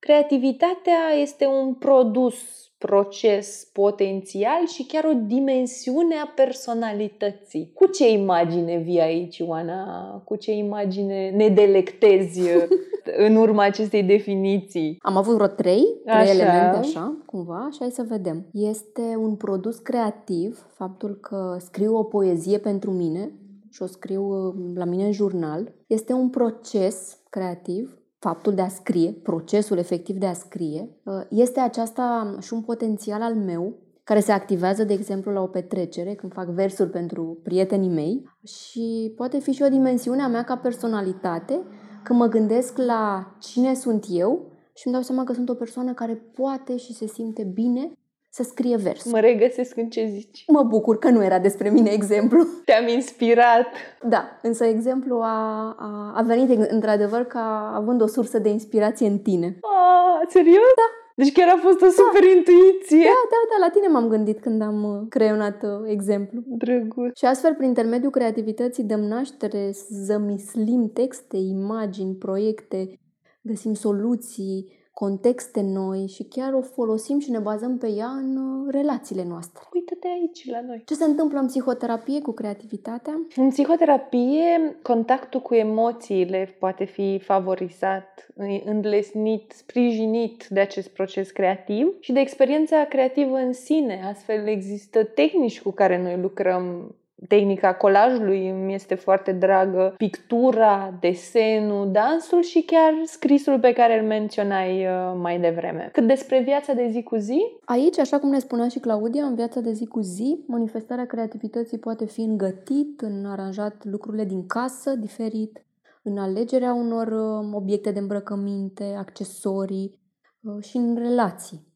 [0.00, 2.34] creativitatea este un produs,
[2.78, 7.70] proces potențial și chiar o dimensiune a personalității.
[7.74, 10.12] Cu ce imagine vii aici, Ioana?
[10.24, 12.40] Cu ce imagine ne delectezi
[13.26, 14.98] în urma acestei definiții?
[15.02, 16.30] Am avut vreo trei, trei așa.
[16.30, 18.46] elemente așa, cumva, și hai să vedem.
[18.52, 23.32] Este un produs creativ, faptul că scriu o poezie pentru mine
[23.70, 25.72] și o scriu uh, la mine în jurnal.
[25.86, 30.88] Este un proces creativ, faptul de a scrie, procesul efectiv de a scrie.
[31.04, 35.46] Uh, este aceasta și un potențial al meu care se activează, de exemplu, la o
[35.46, 40.44] petrecere, când fac versuri pentru prietenii mei și poate fi și o dimensiune a mea
[40.44, 41.62] ca personalitate,
[42.02, 45.92] când mă gândesc la cine sunt eu și îmi dau seama că sunt o persoană
[45.92, 47.92] care poate și se simte bine
[48.30, 49.04] să scrie vers.
[49.04, 50.44] Mă regăsesc în ce zici.
[50.46, 52.46] Mă bucur că nu era despre mine exemplu.
[52.64, 53.66] Te-am inspirat.
[54.02, 59.18] Da, însă exemplu a, a, a venit într-adevăr ca având o sursă de inspirație în
[59.18, 59.46] tine.
[59.46, 60.72] Ah, serios?
[60.76, 61.00] Da.
[61.14, 62.36] Deci chiar a fost o super da.
[62.36, 63.04] intuiție.
[63.04, 66.40] Da, da, da, la tine m-am gândit când am uh, creionat uh, exemplu.
[66.46, 67.18] Drăguț.
[67.18, 73.00] Și astfel, prin intermediul creativității, dăm naștere, zămislim texte, imagini, proiecte,
[73.42, 78.72] găsim soluții, contexte noi și chiar o folosim și ne bazăm pe ea în uh,
[78.72, 79.62] relațiile noastre.
[79.74, 80.82] Uite-te aici la noi.
[80.86, 83.12] Ce se întâmplă în psihoterapie cu creativitatea?
[83.36, 88.26] În psihoterapie, contactul cu emoțiile poate fi favorizat,
[88.64, 94.02] înlesnit, sprijinit de acest proces creativ și de experiența creativă în sine.
[94.08, 96.94] Astfel există tehnici cu care noi lucrăm
[97.28, 104.06] tehnica colajului îmi este foarte dragă, pictura, desenul, dansul și chiar scrisul pe care îl
[104.06, 105.88] menționai uh, mai devreme.
[105.92, 107.40] Cât despre viața de zi cu zi?
[107.64, 111.78] Aici, așa cum ne spunea și Claudia, în viața de zi cu zi, manifestarea creativității
[111.78, 115.64] poate fi în gătit, în aranjat lucrurile din casă diferit,
[116.02, 120.00] în alegerea unor uh, obiecte de îmbrăcăminte, accesorii
[120.40, 121.68] uh, și în relații.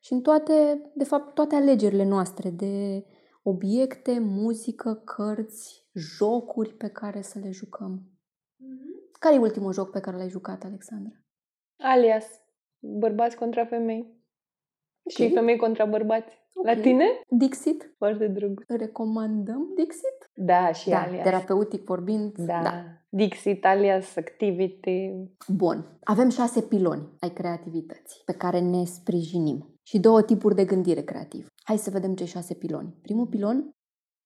[0.00, 0.52] Și în toate,
[0.94, 3.04] de fapt, toate alegerile noastre de
[3.44, 8.02] obiecte, muzică, cărți, jocuri pe care să le jucăm.
[8.02, 9.18] Mm-hmm.
[9.18, 11.14] Care e ultimul joc pe care l-ai jucat, Alexandra?
[11.78, 12.26] Alias.
[12.78, 14.22] Bărbați contra femei.
[15.02, 15.26] Okay.
[15.26, 16.42] Și femei contra bărbați.
[16.54, 16.74] Okay.
[16.74, 17.04] La tine?
[17.28, 17.94] Dixit.
[17.98, 18.64] Foarte drăguț.
[18.68, 20.30] Recomandăm Dixit?
[20.34, 21.22] Da, și da, alias.
[21.22, 22.36] terapeutic vorbind.
[22.36, 22.62] Da.
[22.62, 22.84] da.
[23.08, 25.12] Dixit, alias, activity.
[25.48, 25.98] Bun.
[26.04, 31.46] Avem șase piloni ai creativității pe care ne sprijinim și două tipuri de gândire creativă.
[31.66, 32.94] Hai să vedem cei șase piloni.
[33.02, 33.70] Primul pilon?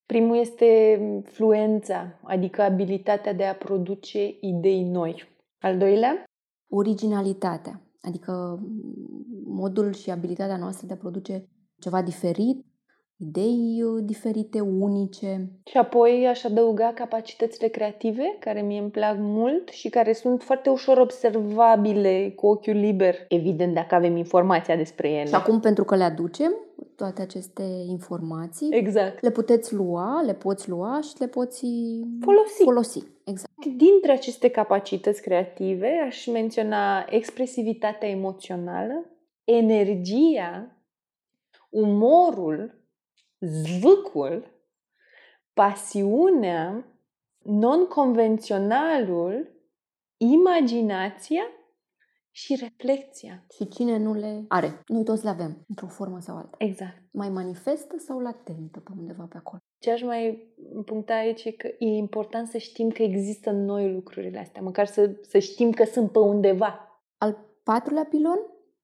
[0.06, 5.28] Primul este fluența, adică abilitatea de a produce idei noi.
[5.58, 6.24] Al doilea?
[6.70, 8.62] Originalitatea, adică
[9.44, 11.48] modul și abilitatea noastră de a produce
[11.80, 12.66] ceva diferit,
[13.18, 15.50] idei uh, diferite, unice.
[15.64, 20.70] Și apoi aș adăuga capacitățile creative, care mie îmi plac mult și care sunt foarte
[20.70, 25.26] ușor observabile cu ochiul liber, evident dacă avem informația despre ele.
[25.26, 26.54] Și acum, pentru că le aducem,
[26.96, 29.22] toate aceste informații, exact.
[29.22, 31.66] le puteți lua, le poți lua și le poți
[32.20, 32.62] folosi.
[32.62, 33.02] folosi.
[33.24, 33.66] Exact.
[33.76, 39.04] Dintre aceste capacități creative, aș menționa expresivitatea emoțională,
[39.44, 40.76] energia,
[41.70, 42.78] umorul,
[43.40, 44.50] zvâcul,
[45.52, 46.92] pasiunea,
[47.38, 49.56] non-convenționalul,
[50.16, 51.42] imaginația
[52.30, 53.44] și reflexia.
[53.54, 54.82] Și cine nu le are?
[54.86, 56.56] Noi toți le avem, într-o formă sau alta.
[56.58, 57.02] Exact.
[57.12, 59.62] Mai manifestă sau latentă pe undeva pe acolo?
[59.78, 60.52] Ce aș mai
[60.84, 64.86] puncta aici e că e important să știm că există în noi lucrurile astea, măcar
[64.86, 67.02] să, să știm că sunt pe undeva.
[67.18, 68.38] Al patrulea pilon,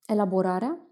[0.07, 0.84] elaborarea,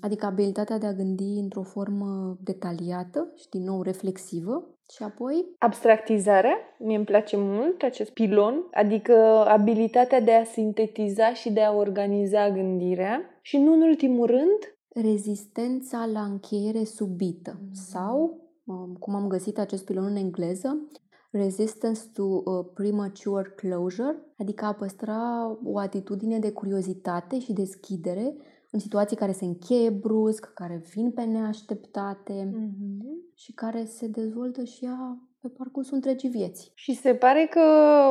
[0.00, 4.74] adică abilitatea de a gândi într-o formă detaliată și din nou reflexivă.
[4.90, 5.54] Și apoi?
[5.58, 11.72] Abstractizarea, mie îmi place mult acest pilon, adică abilitatea de a sintetiza și de a
[11.72, 13.20] organiza gândirea.
[13.42, 17.72] Și nu în ultimul rând, rezistența la încheiere subită mm-hmm.
[17.72, 20.88] sau, um, cum am găsit acest pilon în engleză,
[21.30, 25.18] resistance to uh, premature closure, adică a păstra
[25.64, 28.36] o atitudine de curiozitate și deschidere
[28.70, 33.34] în situații care se încheie brusc, care vin pe neașteptate mm-hmm.
[33.34, 36.72] și care se dezvoltă și ea pe parcursul întregii vieți.
[36.74, 37.60] Și se pare că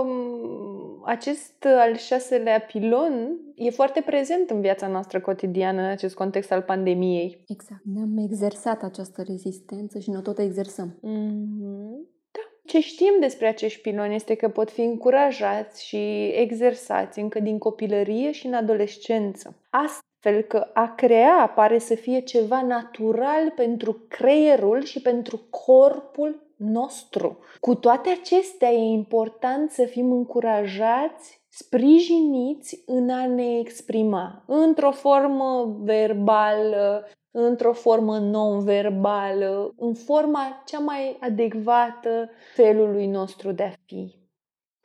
[0.05, 6.51] mm, acest al șaselea pilon e foarte prezent în viața noastră cotidiană, în acest context
[6.51, 7.43] al pandemiei.
[7.47, 7.81] Exact.
[7.93, 10.95] Ne-am exersat această rezistență și ne tot exersăm.
[10.97, 12.07] Mm-hmm.
[12.31, 12.39] Da.
[12.65, 18.31] Ce știm despre acești piloni este că pot fi încurajați și exersați încă din copilărie
[18.31, 19.55] și în adolescență.
[19.69, 26.47] Asta fel că a crea pare să fie ceva natural pentru creierul și pentru corpul
[26.55, 27.37] nostru.
[27.59, 35.77] Cu toate acestea, e important să fim încurajați, sprijiniți în a ne exprima într-o formă
[35.79, 44.19] verbală, într-o formă non-verbală, în forma cea mai adecvată felului nostru de a fi.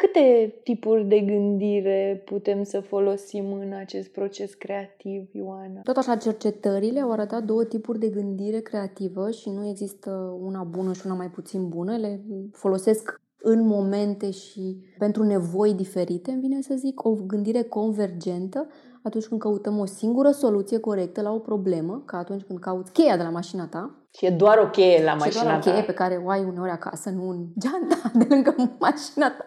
[0.05, 5.81] Câte tipuri de gândire putem să folosim în acest proces creativ, Ioana?
[5.83, 10.93] Tot așa, cercetările au arătat două tipuri de gândire creativă și nu există una bună
[10.93, 11.97] și una mai puțin bună.
[11.97, 12.21] Le
[12.53, 18.67] folosesc în momente și pentru nevoi diferite, îmi vine să zic, o gândire convergentă
[19.03, 23.17] atunci când căutăm o singură soluție corectă la o problemă, ca atunci când cauți cheia
[23.17, 23.95] de la mașina ta.
[24.17, 25.83] Și e doar o cheie la și mașina doar o cheie ta.
[25.83, 29.45] pe care o ai uneori acasă, nu în geanta de lângă mașina ta.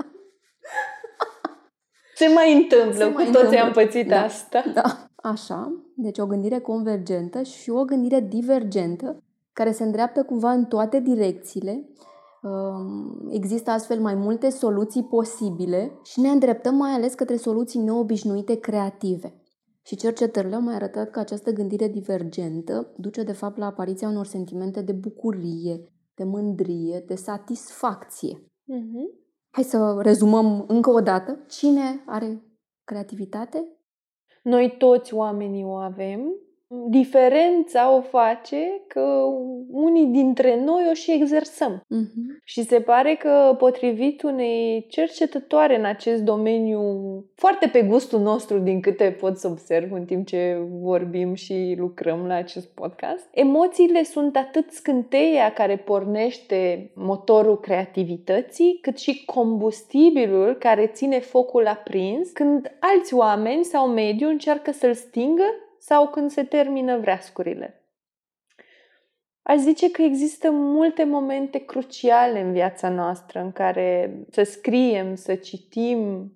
[2.16, 3.60] Se mai întâmplă, Se cu mai toții întâmplă.
[3.60, 4.22] am pățit Da.
[4.24, 4.64] asta.
[4.74, 5.84] Da, așa.
[5.96, 11.90] Deci o gândire convergentă și o gândire divergentă care se îndreaptă cumva în toate direcțiile.
[12.42, 18.60] Um, Există astfel mai multe soluții posibile și ne îndreptăm mai ales către soluții neobișnuite
[18.60, 19.42] creative.
[19.82, 24.26] Și cercetările au mai arătat că această gândire divergentă duce de fapt la apariția unor
[24.26, 25.84] sentimente de bucurie,
[26.16, 28.44] de mândrie, de satisfacție.
[28.64, 29.26] Mhm.
[29.58, 31.40] Hai să rezumăm încă o dată.
[31.50, 32.44] Cine are
[32.84, 33.68] creativitate?
[34.44, 36.22] Noi toți oamenii o avem.
[36.90, 39.24] Diferența o face că
[39.72, 41.82] unii dintre noi o și exersăm.
[41.88, 42.42] Mhm.
[42.44, 46.82] Și se pare că, potrivit unei cercetătoare în acest domeniu,
[47.36, 52.26] foarte pe gustul nostru, din câte pot să observ în timp ce vorbim și lucrăm
[52.28, 60.88] la acest podcast, emoțiile sunt atât scânteia care pornește motorul creativității, cât și combustibilul care
[60.88, 65.44] ține focul aprins când alți oameni sau mediul încearcă să-l stingă
[65.88, 67.82] sau când se termină vreascurile.
[69.42, 75.36] Aș zice că există multe momente cruciale în viața noastră în care să scriem, să
[75.36, 76.32] citim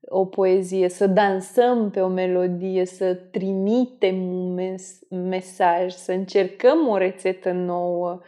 [0.00, 6.96] o poezie, să dansăm pe o melodie, să trimitem un mes- mesaj, să încercăm o
[6.96, 8.20] rețetă nouă,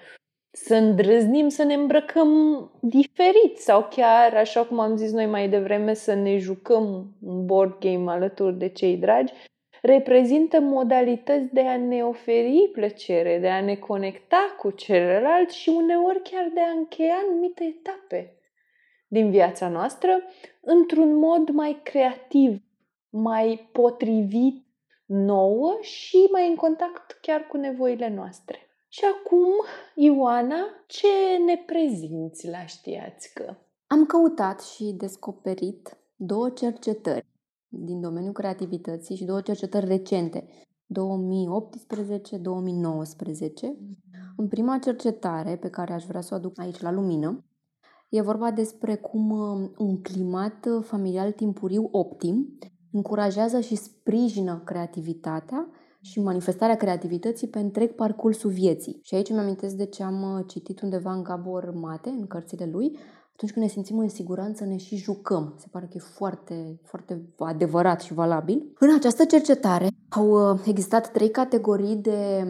[0.50, 2.30] să îndrăznim să ne îmbrăcăm
[2.80, 7.78] diferit sau chiar, așa cum am zis noi mai devreme, să ne jucăm un board
[7.78, 9.32] game alături de cei dragi,
[9.84, 16.22] reprezintă modalități de a ne oferi plăcere, de a ne conecta cu celălalt și uneori
[16.22, 18.38] chiar de a încheia anumite etape
[19.08, 20.22] din viața noastră
[20.60, 22.62] într-un mod mai creativ,
[23.10, 24.66] mai potrivit
[25.06, 28.58] nouă și mai în contact chiar cu nevoile noastre.
[28.88, 29.48] Și acum,
[29.94, 33.54] Ioana, ce ne prezinți la știați că?
[33.86, 37.32] Am căutat și descoperit două cercetări
[37.78, 40.46] din domeniul creativității și două cercetări recente, 2018-2019.
[44.36, 47.44] În prima cercetare pe care aș vrea să o aduc aici la lumină,
[48.08, 52.58] e vorba despre cum uh, un climat uh, familial timpuriu optim
[52.92, 55.68] încurajează și sprijină creativitatea
[56.00, 58.98] și manifestarea creativității pe întreg parcursul vieții.
[59.02, 62.68] Și aici îmi amintesc de ce am uh, citit undeva în Gabor Mate, în cărțile
[62.72, 62.98] lui,
[63.34, 65.54] atunci când ne simțim în siguranță, ne și jucăm.
[65.58, 68.72] Se pare că e foarte, foarte adevărat și valabil.
[68.78, 72.44] În această cercetare au uh, existat trei categorii de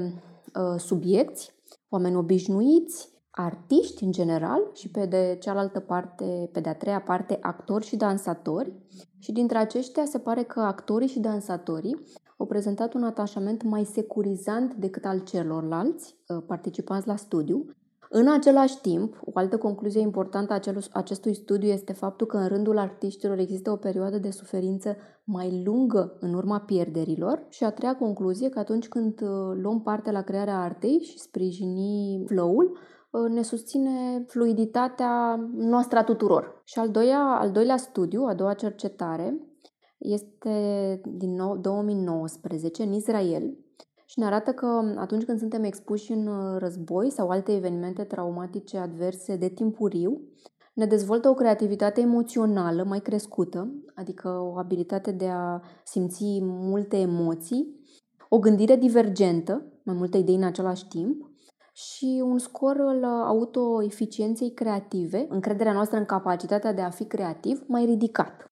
[0.55, 1.51] uh, subiecti,
[1.89, 7.87] oameni obișnuiți, artiști în general și pe de cealaltă parte, pe de-a treia parte, actori
[7.87, 8.73] și dansatori.
[9.19, 12.03] Și dintre aceștia se pare că actorii și dansatorii
[12.37, 17.67] au prezentat un atașament mai securizant decât al celorlalți uh, participanți la studiu,
[18.11, 20.61] în același timp, o altă concluzie importantă a
[20.93, 26.17] acestui studiu este faptul că în rândul artiștilor există o perioadă de suferință mai lungă
[26.21, 30.61] în urma pierderilor și a treia concluzie că atunci când uh, luăm parte la crearea
[30.61, 32.79] artei și sprijini flow-ul,
[33.11, 36.63] uh, ne susține fluiditatea noastră a tuturor.
[36.65, 39.39] Și al doilea, al doilea studiu, a doua cercetare,
[39.99, 43.64] este din nou 2019 în Israel
[44.15, 48.79] și ne arată că atunci când suntem expuși în uh, război sau alte evenimente traumatice
[48.79, 50.21] adverse de timpuriu,
[50.75, 57.81] ne dezvoltă o creativitate emoțională mai crescută, adică o abilitate de a simți multe emoții,
[58.29, 61.31] o gândire divergentă, mai multe idei în același timp,
[61.73, 67.85] și un scor al autoeficienței creative, încrederea noastră în capacitatea de a fi creativ, mai
[67.85, 68.51] ridicat.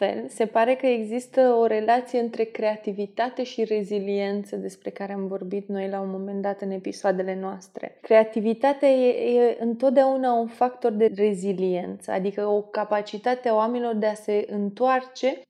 [0.00, 5.68] Astfel, se pare că există o relație între creativitate și reziliență despre care am vorbit
[5.68, 7.98] noi la un moment dat în episoadele noastre.
[8.02, 14.14] Creativitatea e, e întotdeauna un factor de reziliență, adică o capacitate a oamenilor de a
[14.14, 15.42] se întoarce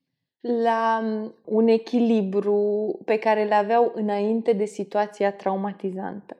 [0.63, 1.03] la
[1.45, 6.37] un echilibru pe care îl aveau înainte de situația traumatizantă.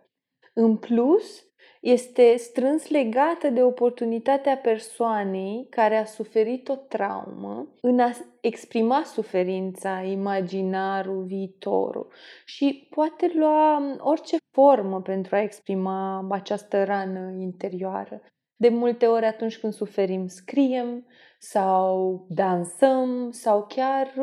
[0.53, 1.45] În plus,
[1.81, 8.11] este strâns legată de oportunitatea persoanei care a suferit o traumă în a
[8.41, 12.07] exprima suferința, imaginarul, viitorul
[12.45, 18.21] și poate lua orice formă pentru a exprima această rană interioară.
[18.55, 21.05] De multe ori atunci când suferim, scriem
[21.39, 24.13] sau dansăm sau chiar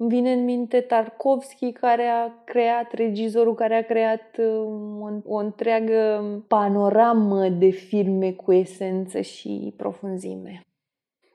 [0.00, 5.36] Îmi vine în minte Tarkovski care a creat, regizorul care a creat um, o, o
[5.36, 10.66] întreagă panoramă de filme cu esență și profunzime.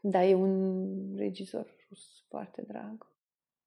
[0.02, 3.08] Da, e un regizor rus foarte drag.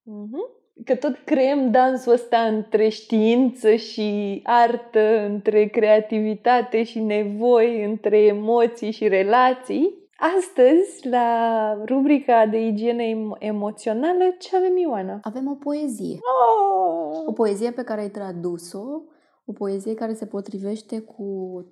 [0.07, 8.19] Uh-huh că tot creăm dansul ăsta între știință și artă, între creativitate și nevoi, între
[8.19, 9.95] emoții și relații.
[10.19, 13.03] Astăzi, la rubrica de igienă
[13.39, 15.19] emoțională, ce avem, Ioana?
[15.23, 16.19] Avem o poezie.
[16.19, 17.23] Oh!
[17.27, 19.03] O poezie pe care ai tradus-o,
[19.45, 21.27] o poezie care se potrivește cu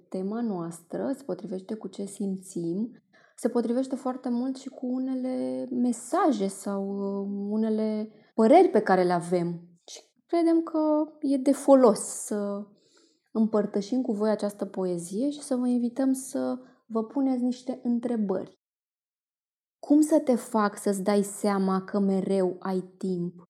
[0.08, 3.02] tema noastră, se potrivește cu ce simțim,
[3.36, 9.12] se potrivește foarte mult și cu unele mesaje sau uh, unele păreri pe care le
[9.12, 10.78] avem și credem că
[11.20, 12.66] e de folos să
[13.32, 18.58] împărtășim cu voi această poezie și să vă invităm să vă puneți niște întrebări.
[19.78, 23.42] Cum să te fac să-ți dai seama că mereu ai timp,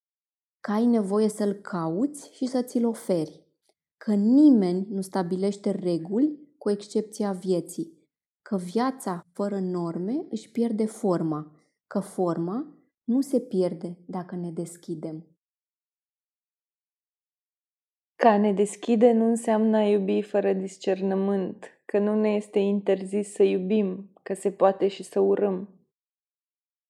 [0.61, 3.45] că ai nevoie să-l cauți și să ți-l oferi,
[3.97, 8.09] că nimeni nu stabilește reguli cu excepția vieții,
[8.43, 11.53] că viața fără norme își pierde forma,
[11.87, 15.36] că forma nu se pierde dacă ne deschidem.
[18.17, 23.43] Ca ne deschide nu înseamnă a iubi fără discernământ, că nu ne este interzis să
[23.43, 25.69] iubim, că se poate și să urâm.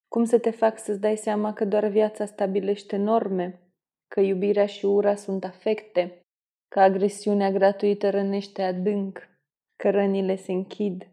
[0.09, 3.61] Cum să te fac să-ți dai seama că doar viața stabilește norme,
[4.09, 6.20] că iubirea și ura sunt afecte,
[6.68, 9.29] că agresiunea gratuită rănește adânc,
[9.77, 11.09] că rănile se închid,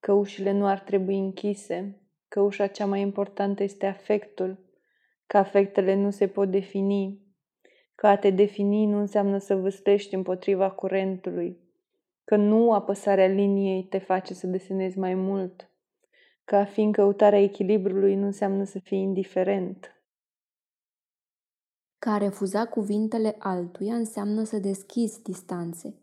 [0.00, 4.58] că ușile nu ar trebui închise, că ușa cea mai importantă este afectul,
[5.26, 7.27] că afectele nu se pot defini,
[7.98, 11.58] că a te defini nu înseamnă să vâstești împotriva curentului,
[12.24, 15.70] că nu apăsarea liniei te face să desenezi mai mult,
[16.44, 20.02] că a fi în căutarea echilibrului nu înseamnă să fii indiferent.
[21.98, 25.94] Că a refuza cuvintele altuia înseamnă să deschizi distanțe,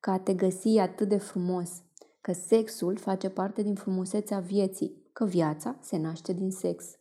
[0.00, 1.82] că a te găsi atât de frumos,
[2.20, 6.98] că sexul face parte din frumusețea vieții, că viața se naște din sex,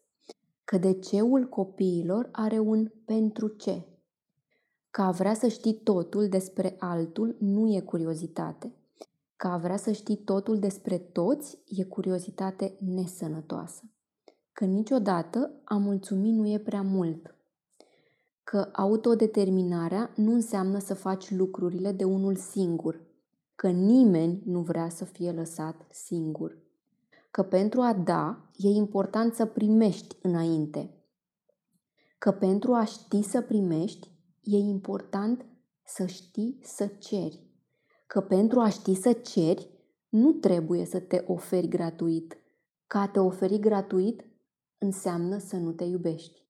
[0.64, 3.89] că deceul copiilor are un pentru ce,
[4.92, 8.74] că a vrea să știi totul despre altul nu e curiozitate,
[9.36, 13.84] că a vrea să știi totul despre toți e curiozitate nesănătoasă,
[14.52, 17.36] că niciodată a mulțumi nu e prea mult,
[18.44, 23.02] că autodeterminarea nu înseamnă să faci lucrurile de unul singur,
[23.56, 26.58] că nimeni nu vrea să fie lăsat singur.
[27.32, 30.94] Că pentru a da e important să primești înainte.
[32.18, 34.12] Că pentru a ști să primești
[34.44, 35.46] e important
[35.84, 37.40] să știi să ceri.
[38.08, 39.68] Că pentru a ști să ceri
[40.10, 42.38] nu trebuie să te oferi gratuit.
[42.88, 44.26] Ca a te oferi gratuit
[44.78, 46.42] înseamnă să nu te iubești.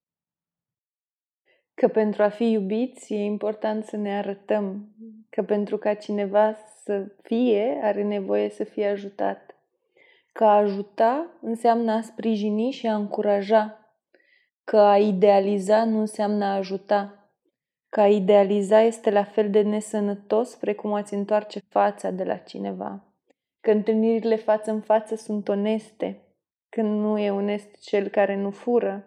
[1.74, 4.94] Că pentru a fi iubiți e important să ne arătăm.
[5.30, 9.54] Că pentru ca cineva să fie, are nevoie să fie ajutat
[10.32, 13.94] Că a ajuta înseamnă a sprijini și a încuraja.
[14.64, 17.19] Că a idealiza nu înseamnă a ajuta.
[17.90, 23.04] Că a idealiza este la fel de nesănătos precum a-ți întoarce fața de la cineva.
[23.60, 26.20] Că întâlnirile față în față sunt oneste.
[26.68, 29.04] Când nu e onest cel care nu fură.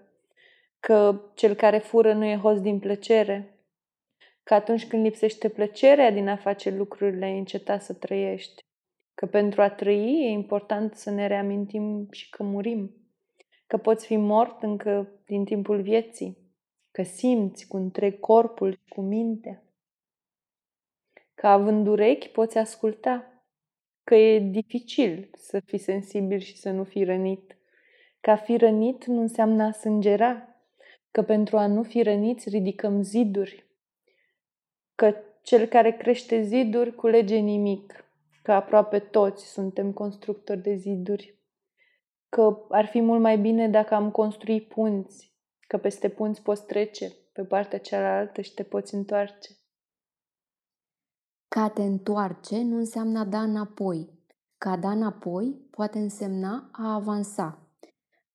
[0.79, 3.57] Că cel care fură nu e host din plăcere.
[4.43, 8.63] Că atunci când lipsește plăcerea din a face lucrurile, ai înceta să trăiești.
[9.13, 12.95] Că pentru a trăi e important să ne reamintim și că murim.
[13.67, 16.42] Că poți fi mort încă din timpul vieții.
[16.93, 19.63] Că simți cu întreg corpul și cu mintea.
[21.33, 23.43] Că având urechi poți asculta.
[24.03, 27.57] Că e dificil să fii sensibil și să nu fii rănit.
[28.19, 30.47] Că a fi rănit nu înseamnă a sângera.
[31.11, 33.65] Că pentru a nu fi răniți ridicăm ziduri.
[34.95, 38.03] Că cel care crește ziduri culege nimic
[38.43, 41.37] că aproape toți suntem constructori de ziduri,
[42.29, 45.32] că ar fi mult mai bine dacă am construi punți,
[45.73, 49.57] că peste punți poți trece pe partea cealaltă și te poți întoarce.
[51.47, 54.19] Ca a te întoarce nu înseamnă a da înapoi.
[54.57, 57.67] Ca a da înapoi poate însemna a avansa.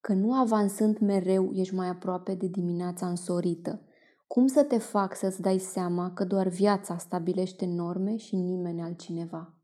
[0.00, 3.82] Că nu avansând mereu ești mai aproape de dimineața însorită.
[4.26, 9.54] Cum să te fac să-ți dai seama că doar viața stabilește norme și nimeni altcineva?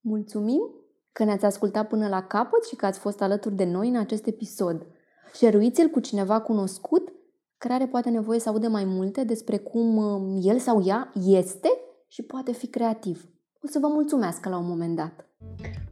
[0.00, 0.81] Mulțumim
[1.12, 4.26] că ne-ați ascultat până la capăt și că ați fost alături de noi în acest
[4.26, 4.86] episod.
[5.34, 7.12] Șeruiți-l cu cineva cunoscut
[7.58, 11.68] care are poate nevoie să audă mai multe despre cum um, el sau ea este
[12.08, 13.28] și poate fi creativ.
[13.64, 15.26] O să vă mulțumească la un moment dat.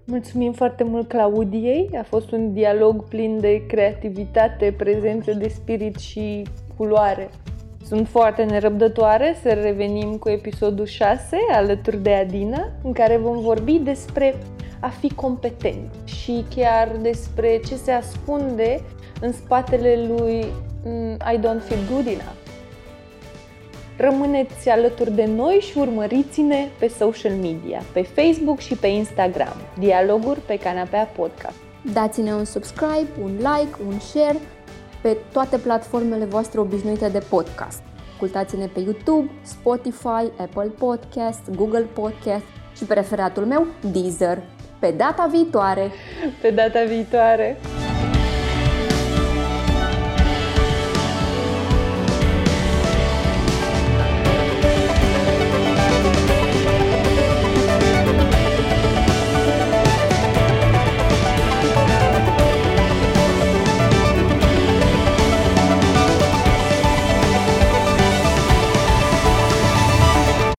[0.06, 1.90] Mulțumim foarte mult Claudiei.
[1.98, 6.46] A fost un dialog plin de creativitate, prezență de spirit și
[6.76, 7.30] culoare.
[7.84, 13.78] Sunt foarte nerăbdătoare să revenim cu episodul 6 alături de Adina, în care vom vorbi
[13.78, 14.34] despre
[14.81, 18.83] a fi competent și chiar despre ce se ascunde
[19.20, 20.47] în spatele lui
[20.85, 22.39] mm, I don't feel good enough.
[23.97, 30.41] Rămâneți alături de noi și urmăriți-ne pe social media, pe Facebook și pe Instagram, Dialoguri
[30.41, 31.57] pe Canapea Podcast.
[31.93, 34.39] Dați-ne un subscribe, un like, un share
[35.03, 37.83] pe toate platformele voastre obișnuite de podcast.
[38.12, 42.45] Ascultați-ne pe YouTube, Spotify, Apple Podcast, Google Podcast
[42.76, 44.43] și preferatul meu, Deezer.
[44.81, 45.91] Pe data viitoare!
[46.41, 47.89] Pe data viitoare!